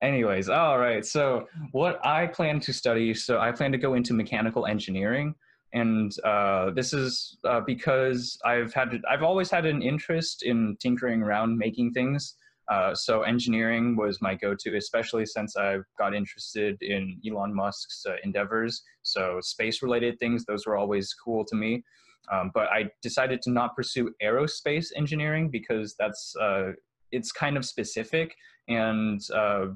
Anyways, 0.00 0.48
all 0.48 0.78
right. 0.78 1.04
So 1.04 1.46
what 1.72 2.04
I 2.06 2.28
plan 2.28 2.60
to 2.60 2.72
study, 2.72 3.12
so 3.12 3.40
I 3.40 3.52
plan 3.52 3.72
to 3.72 3.78
go 3.78 3.92
into 3.94 4.14
mechanical 4.14 4.66
engineering, 4.66 5.34
and 5.74 6.12
uh, 6.24 6.70
this 6.70 6.94
is 6.94 7.36
uh, 7.44 7.60
because 7.60 8.38
I've 8.42 8.72
had 8.72 9.02
I've 9.10 9.22
always 9.22 9.50
had 9.50 9.66
an 9.66 9.82
interest 9.82 10.44
in 10.44 10.76
tinkering 10.80 11.22
around, 11.22 11.58
making 11.58 11.92
things. 11.92 12.36
Uh, 12.70 12.94
so 12.94 13.22
engineering 13.22 13.96
was 13.96 14.20
my 14.20 14.34
go-to, 14.34 14.76
especially 14.76 15.24
since 15.24 15.56
I 15.56 15.78
got 15.98 16.14
interested 16.14 16.76
in 16.82 17.18
Elon 17.26 17.54
Musk's 17.54 18.04
uh, 18.06 18.16
endeavors. 18.24 18.82
So 19.02 19.38
space-related 19.40 20.18
things, 20.18 20.44
those 20.44 20.66
were 20.66 20.76
always 20.76 21.14
cool 21.14 21.44
to 21.46 21.56
me. 21.56 21.82
Um, 22.30 22.50
but 22.52 22.68
I 22.68 22.90
decided 23.00 23.40
to 23.42 23.50
not 23.50 23.74
pursue 23.74 24.12
aerospace 24.22 24.88
engineering 24.96 25.48
because 25.48 25.94
that's 25.98 26.34
uh, 26.36 26.72
it's 27.10 27.32
kind 27.32 27.56
of 27.56 27.64
specific 27.64 28.34
and 28.68 29.20
uh, 29.34 29.66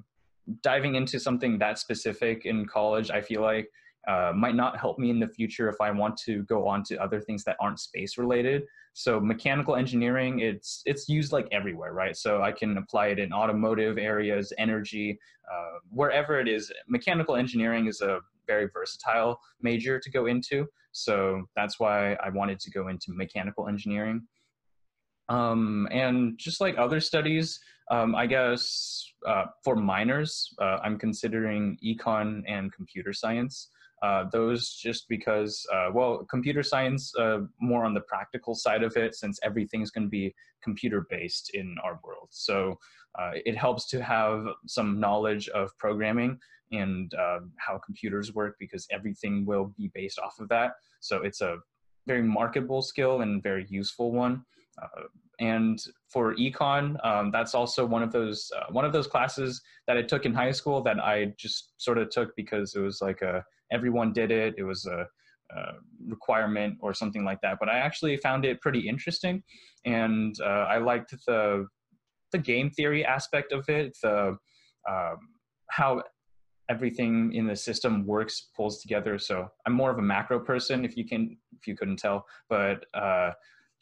diving 0.63 0.97
into 0.97 1.19
something 1.19 1.59
that 1.59 1.79
specific 1.79 2.45
in 2.45 2.67
college, 2.67 3.11
I 3.11 3.21
feel 3.23 3.41
like 3.41 3.71
uh, 4.09 4.33
might 4.35 4.55
not 4.55 4.79
help 4.79 4.99
me 4.99 5.11
in 5.11 5.21
the 5.21 5.29
future 5.29 5.69
if 5.69 5.77
I 5.81 5.91
want 5.91 6.17
to 6.19 6.43
go 6.45 6.67
on 6.67 6.83
to 6.85 6.97
other 6.97 7.21
things 7.21 7.45
that 7.45 7.57
aren't 7.61 7.79
space 7.79 8.19
related. 8.19 8.65
So 8.95 9.21
mechanical 9.21 9.77
engineering, 9.77 10.41
it's 10.41 10.83
it's 10.85 11.09
used 11.09 11.33
like 11.33 11.49
everywhere, 11.53 11.93
right? 11.93 12.17
So 12.17 12.43
I 12.43 12.53
can 12.53 12.77
apply 12.77 13.09
it 13.09 13.19
in 13.19 13.33
automotive 13.33 13.99
areas, 13.99 14.53
energy, 14.59 15.19
uh, 15.51 15.79
wherever 15.91 16.41
it 16.41 16.49
is. 16.49 16.73
Mechanical 16.89 17.37
engineering 17.37 17.87
is 17.87 18.01
a 18.01 18.21
very 18.47 18.69
versatile 18.73 19.41
major 19.61 19.99
to 19.99 20.11
go 20.11 20.27
into. 20.27 20.67
So 20.93 21.45
that's 21.57 21.81
why 21.81 22.15
I 22.15 22.29
wanted 22.29 22.61
to 22.61 22.71
go 22.71 22.89
into 22.89 23.13
mechanical 23.13 23.69
engineering. 23.69 24.27
Um, 25.29 25.89
and 25.91 26.37
just 26.37 26.61
like 26.61 26.77
other 26.77 27.01
studies, 27.01 27.61
um, 27.91 28.15
I 28.15 28.27
guess 28.27 29.11
uh, 29.27 29.45
for 29.65 29.77
minors, 29.77 30.53
uh, 30.61 30.79
I'm 30.83 30.99
considering 30.99 31.79
econ 31.85 32.43
and 32.47 32.73
computer 32.73 33.13
science. 33.13 33.69
Uh, 34.03 34.25
those 34.33 34.71
just 34.71 35.09
because, 35.09 35.65
uh, 35.73 35.89
well, 35.95 36.27
computer 36.29 36.63
science 36.63 37.13
uh, 37.21 37.39
more 37.61 37.85
on 37.85 37.95
the 37.95 38.01
practical 38.01 38.55
side 38.55 38.83
of 38.83 38.97
it, 38.97 39.15
since 39.15 39.39
everything's 39.45 39.93
going 39.93 40.05
to 40.05 40.11
be 40.11 40.35
computer 40.63 41.07
based 41.09 41.51
in 41.55 41.77
our 41.85 42.01
world. 42.05 42.29
So 42.31 42.79
uh, 43.19 43.31
it 43.35 43.57
helps 43.57 43.89
to 43.91 44.03
have 44.03 44.45
some 44.67 44.99
knowledge 44.99 45.49
of 45.51 45.71
programming 45.79 46.39
and 46.73 47.13
uh, 47.15 47.41
how 47.59 47.79
computers 47.85 48.35
work 48.35 48.57
because 48.59 48.87
everything 48.91 49.45
will 49.45 49.73
be 49.77 49.91
based 49.95 50.19
off 50.19 50.41
of 50.41 50.49
that. 50.49 50.73
So 51.01 51.19
it's 51.23 51.41
a 51.41 51.59
very 52.07 52.23
marketable 52.23 52.83
skill 52.83 53.21
and 53.21 53.43
very 53.43 53.67
useful 53.69 54.13
one. 54.13 54.45
Uh, 54.81 55.03
and 55.39 55.83
for 56.09 56.35
econ, 56.37 57.05
um, 57.05 57.31
that's 57.31 57.55
also 57.55 57.85
one 57.85 58.03
of 58.03 58.13
those 58.13 58.51
one 58.71 58.85
of 58.85 58.93
those 58.93 59.07
classes 59.07 59.61
that 59.87 59.97
I 59.97 60.03
took 60.03 60.25
in 60.25 60.35
high 60.35 60.53
school 60.53 60.83
that 60.83 60.99
I 61.01 61.35
just 61.37 61.73
sort 61.79 61.99
of 61.99 62.11
took 62.11 62.35
because 62.37 62.75
it 62.75 62.81
was 62.81 63.01
like 63.01 63.23
a 63.23 63.45
everyone 63.71 64.13
did 64.13 64.31
it. 64.31 64.55
It 64.57 64.65
was 64.65 64.87
a, 64.87 65.07
a 65.57 65.63
requirement 66.07 66.79
or 66.81 66.95
something 66.95 67.25
like 67.25 67.41
that. 67.43 67.59
But 67.59 67.69
I 67.69 67.79
actually 67.79 68.17
found 68.19 68.45
it 68.45 68.61
pretty 68.61 68.89
interesting, 68.89 69.43
and 69.85 70.35
uh, 70.41 70.67
I 70.69 70.79
liked 70.79 71.15
the 71.27 71.67
the 72.31 72.39
game 72.39 72.71
theory 72.71 73.05
aspect 73.05 73.53
of 73.53 73.69
it, 73.69 73.97
the 74.03 74.37
um, 74.89 75.17
how 75.71 76.03
everything 76.69 77.33
in 77.35 77.47
the 77.47 77.57
system 77.57 78.07
works 78.07 78.49
pulls 78.57 78.81
together 78.81 79.19
so 79.19 79.49
i'm 79.67 79.73
more 79.73 79.91
of 79.91 79.99
a 79.99 80.03
macro 80.03 80.39
person 80.39 80.85
if 80.85 80.97
you 80.97 81.05
can 81.05 81.37
if 81.59 81.67
you 81.67 81.77
couldn't 81.77 81.99
tell 81.99 82.25
but 82.49 82.85
uh, 82.95 83.31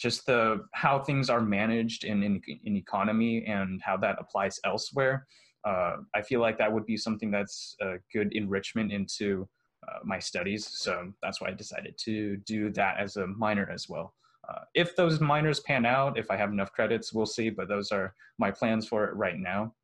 just 0.00 0.26
the 0.26 0.64
how 0.72 0.98
things 0.98 1.28
are 1.28 1.40
managed 1.40 2.04
in, 2.04 2.22
in, 2.22 2.40
in 2.64 2.76
economy 2.76 3.44
and 3.46 3.80
how 3.82 3.96
that 3.96 4.16
applies 4.18 4.58
elsewhere 4.64 5.26
uh, 5.66 5.96
i 6.14 6.22
feel 6.22 6.40
like 6.40 6.56
that 6.58 6.72
would 6.72 6.86
be 6.86 6.96
something 6.96 7.30
that's 7.30 7.76
a 7.82 7.96
good 8.12 8.32
enrichment 8.32 8.90
into 8.92 9.48
uh, 9.88 9.98
my 10.04 10.18
studies. 10.18 10.66
So 10.66 11.12
that's 11.22 11.40
why 11.40 11.48
I 11.48 11.52
decided 11.52 11.96
to 12.04 12.36
do 12.38 12.70
that 12.72 12.98
as 12.98 13.16
a 13.16 13.26
minor 13.26 13.68
as 13.72 13.88
well. 13.88 14.14
Uh, 14.48 14.60
if 14.74 14.94
those 14.96 15.20
minors 15.20 15.60
pan 15.60 15.86
out, 15.86 16.18
if 16.18 16.30
I 16.30 16.36
have 16.36 16.50
enough 16.50 16.72
credits, 16.72 17.12
we'll 17.12 17.26
see, 17.26 17.50
but 17.50 17.68
those 17.68 17.90
are 17.90 18.14
my 18.38 18.50
plans 18.50 18.86
for 18.86 19.04
it 19.04 19.14
right 19.14 19.38
now. 19.38 19.74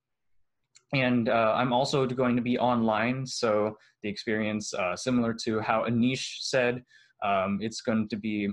And 0.93 1.29
uh, 1.29 1.55
I'm 1.57 1.73
also 1.73 2.07
going 2.07 2.37
to 2.37 2.43
be 2.43 2.59
online, 2.59 3.27
so 3.27 3.77
the 4.03 4.09
experience, 4.09 4.73
uh, 4.75 4.97
similar 4.97 5.35
to 5.45 5.61
how 5.61 5.85
Anish 5.85 6.41
said, 6.41 6.85
um, 7.25 7.59
it's 7.61 7.81
going 7.81 8.09
to 8.09 8.17
be 8.17 8.51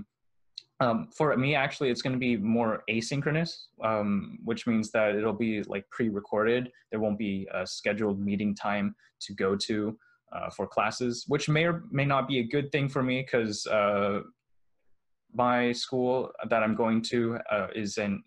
um, 0.80 1.08
for 1.16 1.36
me, 1.36 1.54
actually, 1.54 1.90
it's 1.90 2.02
going 2.02 2.14
to 2.14 2.18
be 2.18 2.36
more 2.36 2.82
asynchronous, 2.90 3.66
um, 3.82 4.38
which 4.44 4.66
means 4.66 4.90
that 4.90 5.14
it'll 5.14 5.32
be 5.32 5.62
like 5.62 5.88
pre-recorded. 5.90 6.70
There 6.90 7.00
won't 7.00 7.18
be 7.18 7.48
a 7.54 7.66
scheduled 7.66 8.20
meeting 8.20 8.54
time 8.54 8.94
to 9.20 9.34
go 9.34 9.56
to 9.56 9.96
uh, 10.32 10.50
for 10.50 10.66
classes, 10.66 11.24
which 11.28 11.48
may 11.48 11.64
or 11.64 11.84
may 11.90 12.04
not 12.04 12.26
be 12.26 12.40
a 12.40 12.44
good 12.44 12.72
thing 12.72 12.88
for 12.88 13.02
me 13.02 13.22
because 13.22 13.66
uh, 13.68 14.20
my 15.32 15.70
school 15.72 16.32
that 16.48 16.62
I'm 16.62 16.74
going 16.74 17.02
to 17.02 17.38
uh, 17.50 17.68
is 17.74 17.98
in 17.98 18.22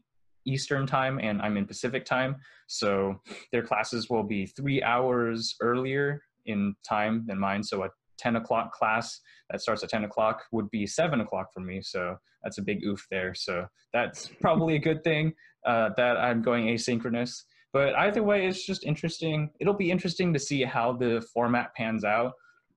Eastern 0.45 0.87
time 0.87 1.19
and 1.19 1.41
I'm 1.41 1.57
in 1.57 1.65
Pacific 1.65 2.05
time. 2.05 2.37
So 2.67 3.21
their 3.51 3.63
classes 3.63 4.09
will 4.09 4.23
be 4.23 4.45
three 4.45 4.81
hours 4.81 5.55
earlier 5.61 6.21
in 6.45 6.75
time 6.87 7.25
than 7.27 7.37
mine. 7.37 7.61
So 7.61 7.83
a 7.83 7.89
10 8.17 8.37
o'clock 8.37 8.73
class 8.73 9.19
that 9.49 9.61
starts 9.61 9.83
at 9.83 9.89
10 9.89 10.03
o'clock 10.03 10.43
would 10.51 10.69
be 10.69 10.85
7 10.85 11.21
o'clock 11.21 11.47
for 11.53 11.61
me. 11.61 11.81
So 11.81 12.17
that's 12.43 12.57
a 12.57 12.61
big 12.61 12.83
oof 12.83 13.05
there. 13.09 13.33
So 13.33 13.65
that's 13.93 14.29
probably 14.41 14.75
a 14.75 14.79
good 14.79 15.03
thing 15.03 15.33
uh, 15.65 15.89
that 15.97 16.17
I'm 16.17 16.41
going 16.41 16.67
asynchronous. 16.67 17.43
But 17.73 17.95
either 17.95 18.23
way, 18.23 18.47
it's 18.47 18.65
just 18.65 18.85
interesting. 18.85 19.51
It'll 19.59 19.73
be 19.73 19.91
interesting 19.91 20.33
to 20.33 20.39
see 20.39 20.63
how 20.63 20.93
the 20.93 21.25
format 21.33 21.73
pans 21.75 22.03
out. 22.03 22.33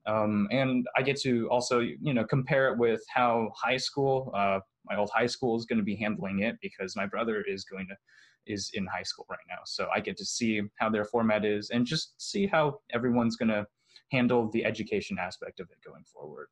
Um, 0.06 0.48
and 0.50 0.86
I 0.96 1.02
get 1.02 1.20
to 1.20 1.48
also, 1.50 1.80
you 1.80 2.14
know, 2.14 2.24
compare 2.24 2.68
it 2.68 2.78
with 2.78 3.00
how 3.14 3.50
high 3.54 3.76
school, 3.76 4.32
uh, 4.34 4.60
my 4.86 4.96
old 4.96 5.10
high 5.14 5.26
school 5.26 5.56
is 5.56 5.66
going 5.66 5.78
to 5.78 5.84
be 5.84 5.96
handling 5.96 6.40
it 6.40 6.56
because 6.60 6.96
my 6.96 7.06
brother 7.06 7.44
is 7.46 7.64
going 7.64 7.86
to, 7.88 7.96
is 8.46 8.70
in 8.74 8.86
high 8.86 9.02
school 9.02 9.26
right 9.30 9.38
now. 9.48 9.58
So 9.66 9.88
I 9.94 10.00
get 10.00 10.16
to 10.16 10.24
see 10.24 10.62
how 10.78 10.88
their 10.88 11.04
format 11.04 11.44
is 11.44 11.70
and 11.70 11.86
just 11.86 12.14
see 12.18 12.46
how 12.46 12.78
everyone's 12.92 13.36
going 13.36 13.50
to 13.50 13.66
handle 14.10 14.48
the 14.50 14.64
education 14.64 15.18
aspect 15.18 15.60
of 15.60 15.70
it 15.70 15.78
going 15.84 16.04
forward. 16.04 16.48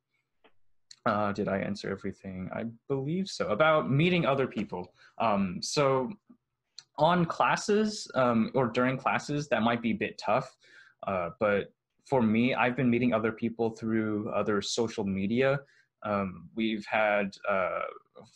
Uh, 1.05 1.31
did 1.31 1.47
I 1.47 1.57
answer 1.59 1.89
everything? 1.89 2.49
I 2.53 2.65
believe 2.87 3.27
so. 3.29 3.49
About 3.49 3.89
meeting 3.89 4.25
other 4.25 4.47
people. 4.47 4.93
Um, 5.17 5.59
so 5.61 6.09
on 6.97 7.25
classes 7.25 8.09
um, 8.15 8.51
or 8.53 8.67
during 8.67 8.97
classes, 8.97 9.47
that 9.47 9.63
might 9.63 9.81
be 9.81 9.91
a 9.91 9.95
bit 9.95 10.17
tough. 10.17 10.57
Uh, 11.07 11.29
but 11.39 11.73
for 12.05 12.21
me, 12.21 12.53
I've 12.53 12.75
been 12.75 12.89
meeting 12.89 13.13
other 13.13 13.31
people 13.31 13.69
through 13.69 14.29
other 14.29 14.61
social 14.61 15.05
media. 15.05 15.59
Um, 16.03 16.49
we've 16.55 16.85
had, 16.85 17.35
uh, 17.47 17.81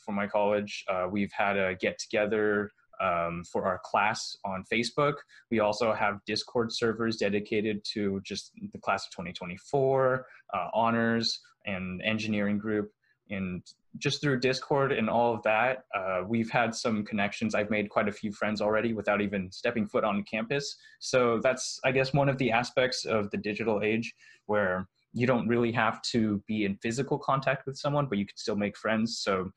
for 0.05 0.13
my 0.13 0.27
college, 0.27 0.85
uh, 0.89 1.07
we've 1.11 1.31
had 1.31 1.57
a 1.57 1.75
get 1.75 1.99
together 1.99 2.71
um, 3.01 3.43
for 3.51 3.65
our 3.65 3.79
class 3.83 4.35
on 4.45 4.63
Facebook. 4.71 5.15
We 5.51 5.59
also 5.59 5.93
have 5.93 6.19
Discord 6.25 6.71
servers 6.71 7.17
dedicated 7.17 7.83
to 7.93 8.21
just 8.23 8.51
the 8.71 8.79
class 8.79 9.05
of 9.05 9.11
2024, 9.11 10.25
uh, 10.53 10.67
honors, 10.73 11.39
and 11.65 12.01
engineering 12.03 12.57
group. 12.57 12.91
And 13.29 13.63
just 13.97 14.21
through 14.21 14.39
Discord 14.39 14.91
and 14.91 15.09
all 15.09 15.33
of 15.33 15.43
that, 15.43 15.85
uh, 15.95 16.21
we've 16.27 16.49
had 16.49 16.75
some 16.75 17.05
connections. 17.05 17.55
I've 17.55 17.69
made 17.69 17.89
quite 17.89 18.07
a 18.07 18.11
few 18.11 18.31
friends 18.31 18.61
already 18.61 18.93
without 18.93 19.21
even 19.21 19.51
stepping 19.51 19.87
foot 19.87 20.03
on 20.03 20.23
campus. 20.23 20.75
So 20.99 21.39
that's, 21.41 21.79
I 21.85 21.91
guess, 21.91 22.13
one 22.13 22.29
of 22.29 22.37
the 22.37 22.51
aspects 22.51 23.05
of 23.05 23.29
the 23.31 23.37
digital 23.37 23.81
age 23.83 24.13
where 24.47 24.87
you 25.13 25.27
don't 25.27 25.47
really 25.47 25.71
have 25.71 26.01
to 26.01 26.43
be 26.47 26.65
in 26.65 26.75
physical 26.77 27.19
contact 27.19 27.65
with 27.65 27.77
someone, 27.77 28.07
but 28.07 28.17
you 28.17 28.25
can 28.25 28.35
still 28.35 28.55
make 28.55 28.75
friends. 28.75 29.19
So 29.19 29.51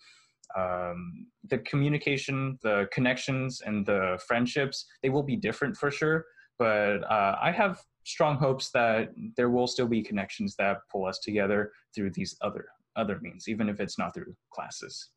um, 0.57 1.27
the 1.49 1.59
communication, 1.59 2.59
the 2.63 2.89
connections, 2.93 3.63
and 3.65 3.85
the 3.87 4.19
friendships, 4.27 4.87
they 5.03 5.09
will 5.09 5.23
be 5.23 5.37
different 5.37 5.77
for 5.77 5.91
sure. 5.91 6.25
But 6.59 7.05
uh, 7.11 7.37
I 7.43 7.51
have 7.53 7.81
strong 8.05 8.37
hopes 8.37 8.71
that 8.73 9.11
there 9.37 9.51
will 9.51 9.67
still 9.67 9.89
be 9.89 10.03
connections 10.03 10.55
that 10.59 10.79
pull 10.91 11.07
us 11.07 11.19
together 11.19 11.73
through 11.95 12.11
these 12.15 12.37
other 12.41 12.67
other 12.97 13.19
means, 13.21 13.47
even 13.49 13.69
if 13.69 13.79
it's 13.79 13.99
not 13.99 14.15
through 14.15 14.35
classes. 14.53 15.11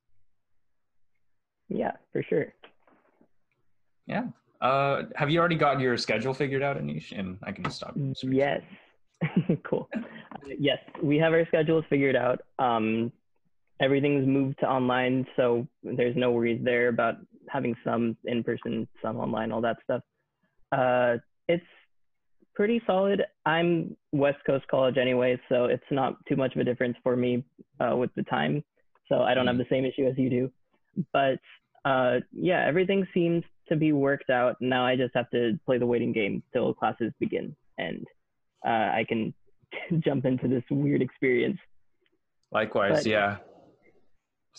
Yeah, 1.70 1.92
for 2.12 2.24
sure. 2.24 2.54
Yeah. 4.06 4.24
Uh, 4.60 5.04
have 5.16 5.30
you 5.30 5.40
already 5.40 5.56
got 5.56 5.80
your 5.80 5.98
schedule 5.98 6.34
figured 6.34 6.64
out, 6.64 6.78
Anish? 6.78 7.18
And 7.18 7.38
I 7.44 7.52
can 7.52 7.70
stop. 7.72 7.94
Yes. 8.24 8.62
cool. 9.64 9.88
Uh, 9.96 10.02
yes, 10.60 10.80
we 11.02 11.18
have 11.18 11.32
our 11.34 11.46
schedules 11.46 11.86
figured 11.90 12.16
out. 12.16 12.42
Um, 12.58 13.12
everything's 13.82 14.28
moved 14.28 14.60
to 14.60 14.70
online, 14.70 15.26
so 15.36 15.68
there's 15.84 16.16
no 16.16 16.32
worries 16.32 16.62
there 16.64 16.90
about 16.90 17.16
having 17.50 17.76
some 17.84 18.16
in 18.26 18.44
person, 18.44 18.88
some 19.02 19.18
online, 19.18 19.52
all 19.52 19.62
that 19.62 19.78
stuff. 19.84 20.02
Uh, 20.72 21.18
it's 21.48 21.64
pretty 22.56 22.82
solid. 22.86 23.24
I'm 23.46 23.96
West 24.12 24.40
Coast 24.46 24.66
College 24.70 24.98
anyway, 24.98 25.40
so 25.50 25.66
it's 25.66 25.84
not 25.92 26.16
too 26.28 26.36
much 26.36 26.54
of 26.56 26.62
a 26.62 26.64
difference 26.64 26.98
for 27.04 27.16
me 27.16 27.44
uh, 27.80 27.96
with 27.96 28.14
the 28.16 28.24
time. 28.24 28.64
So 29.08 29.22
I 29.22 29.34
don't 29.34 29.48
have 29.48 29.56
mm-hmm. 29.56 29.64
the 29.64 29.76
same 29.76 29.86
issue 29.86 30.08
as 30.08 30.18
you 30.18 30.30
do. 30.30 30.52
But 31.14 31.40
uh, 31.86 32.20
yeah, 32.32 32.66
everything 32.68 33.08
seems 33.14 33.44
to 33.70 33.76
be 33.76 33.94
worked 33.94 34.30
out. 34.30 34.58
Now 34.60 34.86
I 34.86 34.96
just 34.96 35.16
have 35.16 35.30
to 35.32 35.58
play 35.66 35.78
the 35.78 35.86
waiting 35.86 36.12
game 36.12 36.44
till 36.54 36.74
classes 36.74 37.12
begin, 37.20 37.56
and 37.78 38.06
uh, 38.66 38.70
I 38.70 39.06
can 39.08 39.34
jump 40.00 40.26
into 40.26 40.48
this 40.48 40.64
weird 40.70 41.02
experience. 41.02 41.58
Likewise, 42.52 43.04
but, 43.04 43.06
yeah. 43.06 43.38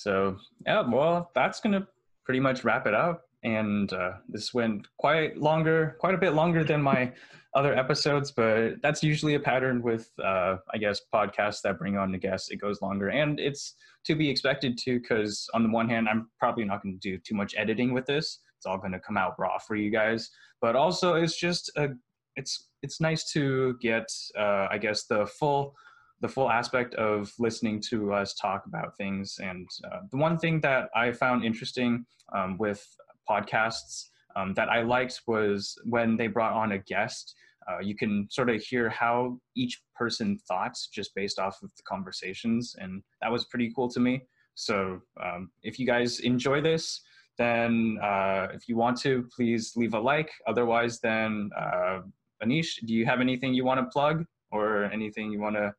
So 0.01 0.39
yeah, 0.67 0.83
well, 0.89 1.31
that's 1.35 1.61
gonna 1.61 1.87
pretty 2.25 2.41
much 2.41 2.65
wrap 2.65 2.87
it 2.87 2.95
up. 2.95 3.25
And 3.43 3.93
uh, 3.93 4.13
this 4.29 4.55
went 4.55 4.87
quite 4.99 5.37
longer, 5.37 5.97
quite 6.01 6.15
a 6.15 6.19
bit 6.19 6.33
longer 6.33 6.65
than 6.65 6.83
my 6.83 7.13
other 7.55 7.75
episodes, 7.75 8.31
but 8.31 8.81
that's 8.83 9.03
usually 9.03 9.35
a 9.35 9.41
pattern 9.41 9.83
with, 9.83 10.11
uh, 10.23 10.57
I 10.73 10.79
guess, 10.79 11.01
podcasts 11.13 11.61
that 11.63 11.79
bring 11.79 11.99
on 11.99 12.13
the 12.13 12.19
guests. 12.19 12.51
It 12.51 12.61
goes 12.61 12.81
longer, 12.81 13.09
and 13.09 13.41
it's 13.41 13.75
to 14.05 14.15
be 14.15 14.31
expected 14.31 14.79
too, 14.79 15.01
because 15.01 15.49
on 15.53 15.65
the 15.65 15.69
one 15.71 15.89
hand, 15.89 16.09
I'm 16.09 16.31
probably 16.39 16.65
not 16.65 16.83
going 16.83 16.99
to 16.99 17.11
do 17.11 17.19
too 17.19 17.35
much 17.35 17.55
editing 17.59 17.93
with 17.93 18.07
this. 18.07 18.39
It's 18.57 18.67
all 18.67 18.79
going 18.79 18.93
to 18.93 19.01
come 19.01 19.17
out 19.17 19.39
raw 19.39 19.59
for 19.59 19.75
you 19.75 19.91
guys. 19.91 20.31
But 20.61 20.77
also, 20.77 21.15
it's 21.15 21.37
just 21.37 21.71
a, 21.77 21.89
it's 22.37 22.69
it's 22.83 23.01
nice 23.01 23.31
to 23.33 23.77
get, 23.83 24.07
uh, 24.39 24.69
I 24.71 24.79
guess, 24.79 25.05
the 25.05 25.27
full 25.27 25.75
the 26.21 26.29
full 26.29 26.51
aspect 26.51 26.95
of 26.95 27.33
listening 27.39 27.81
to 27.91 28.13
us 28.13 28.35
talk 28.35 28.67
about 28.67 28.97
things. 28.97 29.39
And 29.43 29.69
uh, 29.91 30.01
the 30.11 30.19
one 30.19 30.39
thing 30.39 30.61
that 30.61 30.89
I 30.95 31.13
found 31.13 31.45
interesting 31.45 32.05
um, 32.35 32.59
with 32.59 32.87
podcasts 33.29 34.07
um, 34.37 34.55
that 34.55 34.69
I 34.69 34.83
liked 34.83 35.23
was 35.27 35.77
when 35.85 36.17
they 36.17 36.27
brought 36.27 36.53
on 36.53 36.73
a 36.73 36.79
guest. 36.79 37.35
Uh, 37.71 37.79
you 37.79 37.95
can 37.95 38.27
sort 38.31 38.51
of 38.51 38.61
hear 38.63 38.89
how 38.89 39.39
each 39.57 39.81
person 39.95 40.39
thought 40.49 40.77
just 40.93 41.15
based 41.15 41.39
off 41.39 41.59
of 41.63 41.71
the 41.77 41.83
conversations, 41.83 42.75
and 42.79 43.03
that 43.21 43.31
was 43.31 43.45
pretty 43.47 43.73
cool 43.75 43.89
to 43.89 44.01
me. 44.01 44.23
So 44.55 45.01
um, 45.23 45.51
if 45.63 45.79
you 45.79 45.87
guys 45.87 46.21
enjoy 46.21 46.61
this, 46.61 47.01
then 47.39 47.99
uh, 48.03 48.49
if 48.53 48.69
you 48.69 48.77
want 48.77 49.01
to, 49.01 49.29
please 49.35 49.73
leave 49.77 49.95
a 49.95 50.01
like. 50.01 50.31
Otherwise, 50.47 51.01
then 51.01 51.51
uh, 51.57 52.01
Anish, 52.43 52.85
do 52.87 52.95
you 52.95 53.07
have 53.07 53.21
anything 53.21 53.55
you 53.55 53.65
want 53.65 53.81
to 53.81 53.87
plug 53.87 54.25
or 54.51 54.85
anything 54.87 55.31
you 55.31 55.41
want 55.41 55.57
to 55.57 55.73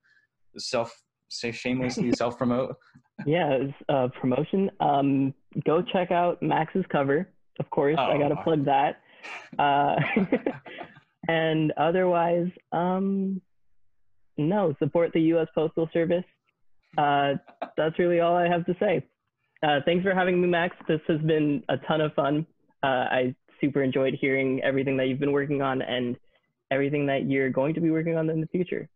self 0.57 1.01
say 1.29 1.51
shamelessly 1.51 2.11
self 2.15 2.37
promote? 2.37 2.75
Yeah, 3.25 3.59
uh, 3.89 4.07
promotion. 4.19 4.71
Um, 4.79 5.33
go 5.65 5.81
check 5.81 6.11
out 6.11 6.41
Max's 6.41 6.85
cover. 6.91 7.29
Of 7.59 7.69
course, 7.69 7.97
oh. 7.99 8.03
I 8.03 8.17
got 8.17 8.29
to 8.29 8.37
plug 8.43 8.65
that. 8.65 9.01
Uh, 9.59 9.95
and 11.27 11.71
otherwise, 11.77 12.47
um, 12.71 13.41
no, 14.37 14.73
support 14.79 15.11
the 15.13 15.21
U.S. 15.21 15.47
Postal 15.53 15.89
Service. 15.93 16.23
Uh, 16.97 17.33
that's 17.77 17.97
really 17.99 18.19
all 18.19 18.35
I 18.35 18.47
have 18.47 18.65
to 18.65 18.75
say. 18.79 19.05
Uh, 19.63 19.79
thanks 19.85 20.03
for 20.03 20.15
having 20.15 20.41
me, 20.41 20.47
Max. 20.47 20.75
This 20.87 21.01
has 21.07 21.19
been 21.21 21.63
a 21.69 21.77
ton 21.77 22.01
of 22.01 22.13
fun. 22.13 22.45
Uh, 22.83 22.87
I 22.87 23.35
super 23.59 23.83
enjoyed 23.83 24.15
hearing 24.19 24.61
everything 24.63 24.97
that 24.97 25.07
you've 25.07 25.19
been 25.19 25.31
working 25.31 25.61
on 25.61 25.81
and 25.83 26.17
everything 26.71 27.05
that 27.05 27.29
you're 27.29 27.49
going 27.49 27.75
to 27.75 27.81
be 27.81 27.91
working 27.91 28.17
on 28.17 28.29
in 28.29 28.41
the 28.41 28.47
future. 28.47 28.89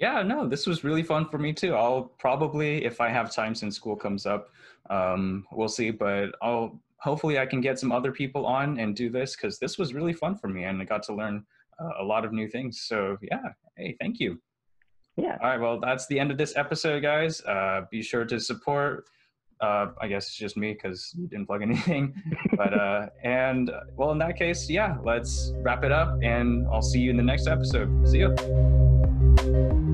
Yeah, 0.00 0.22
no, 0.22 0.48
this 0.48 0.66
was 0.66 0.82
really 0.82 1.02
fun 1.02 1.28
for 1.28 1.38
me 1.38 1.52
too. 1.52 1.74
I'll 1.74 2.04
probably, 2.18 2.84
if 2.84 3.00
I 3.00 3.10
have 3.10 3.30
time 3.32 3.54
since 3.54 3.76
school 3.76 3.96
comes 3.96 4.24
up, 4.24 4.48
um, 4.88 5.44
we'll 5.52 5.68
see. 5.68 5.90
But 5.90 6.30
I'll 6.40 6.80
hopefully 7.00 7.38
I 7.38 7.46
can 7.46 7.60
get 7.60 7.78
some 7.78 7.92
other 7.92 8.12
people 8.12 8.46
on 8.46 8.78
and 8.78 8.96
do 8.96 9.10
this 9.10 9.36
because 9.36 9.58
this 9.58 9.78
was 9.78 9.94
really 9.94 10.12
fun 10.12 10.36
for 10.36 10.48
me 10.48 10.64
and 10.64 10.80
I 10.80 10.84
got 10.84 11.02
to 11.04 11.14
learn 11.14 11.44
uh, 11.80 12.02
a 12.02 12.04
lot 12.04 12.24
of 12.24 12.32
new 12.32 12.48
things. 12.48 12.80
So 12.80 13.18
yeah, 13.22 13.42
hey, 13.76 13.96
thank 14.00 14.20
you. 14.20 14.40
Yeah. 15.16 15.36
All 15.42 15.50
right. 15.50 15.60
Well, 15.60 15.80
that's 15.80 16.06
the 16.06 16.18
end 16.18 16.30
of 16.30 16.38
this 16.38 16.56
episode, 16.56 17.02
guys. 17.02 17.42
Uh, 17.42 17.82
be 17.90 18.02
sure 18.02 18.24
to 18.24 18.40
support. 18.40 19.04
Uh, 19.60 19.88
I 20.00 20.08
guess 20.08 20.28
it's 20.28 20.36
just 20.36 20.56
me 20.56 20.72
because 20.72 21.14
you 21.18 21.26
didn't 21.26 21.46
plug 21.46 21.60
anything. 21.70 22.14
but 22.56 22.72
uh, 22.72 23.08
and 23.22 23.70
well, 23.96 24.12
in 24.12 24.18
that 24.18 24.38
case, 24.38 24.70
yeah, 24.70 24.96
let's 25.04 25.52
wrap 25.56 25.84
it 25.84 25.92
up, 25.92 26.18
and 26.22 26.66
I'll 26.68 26.80
see 26.80 27.00
you 27.00 27.10
in 27.10 27.18
the 27.18 27.22
next 27.22 27.46
episode. 27.46 28.08
See 28.08 28.20
you. 28.20 29.89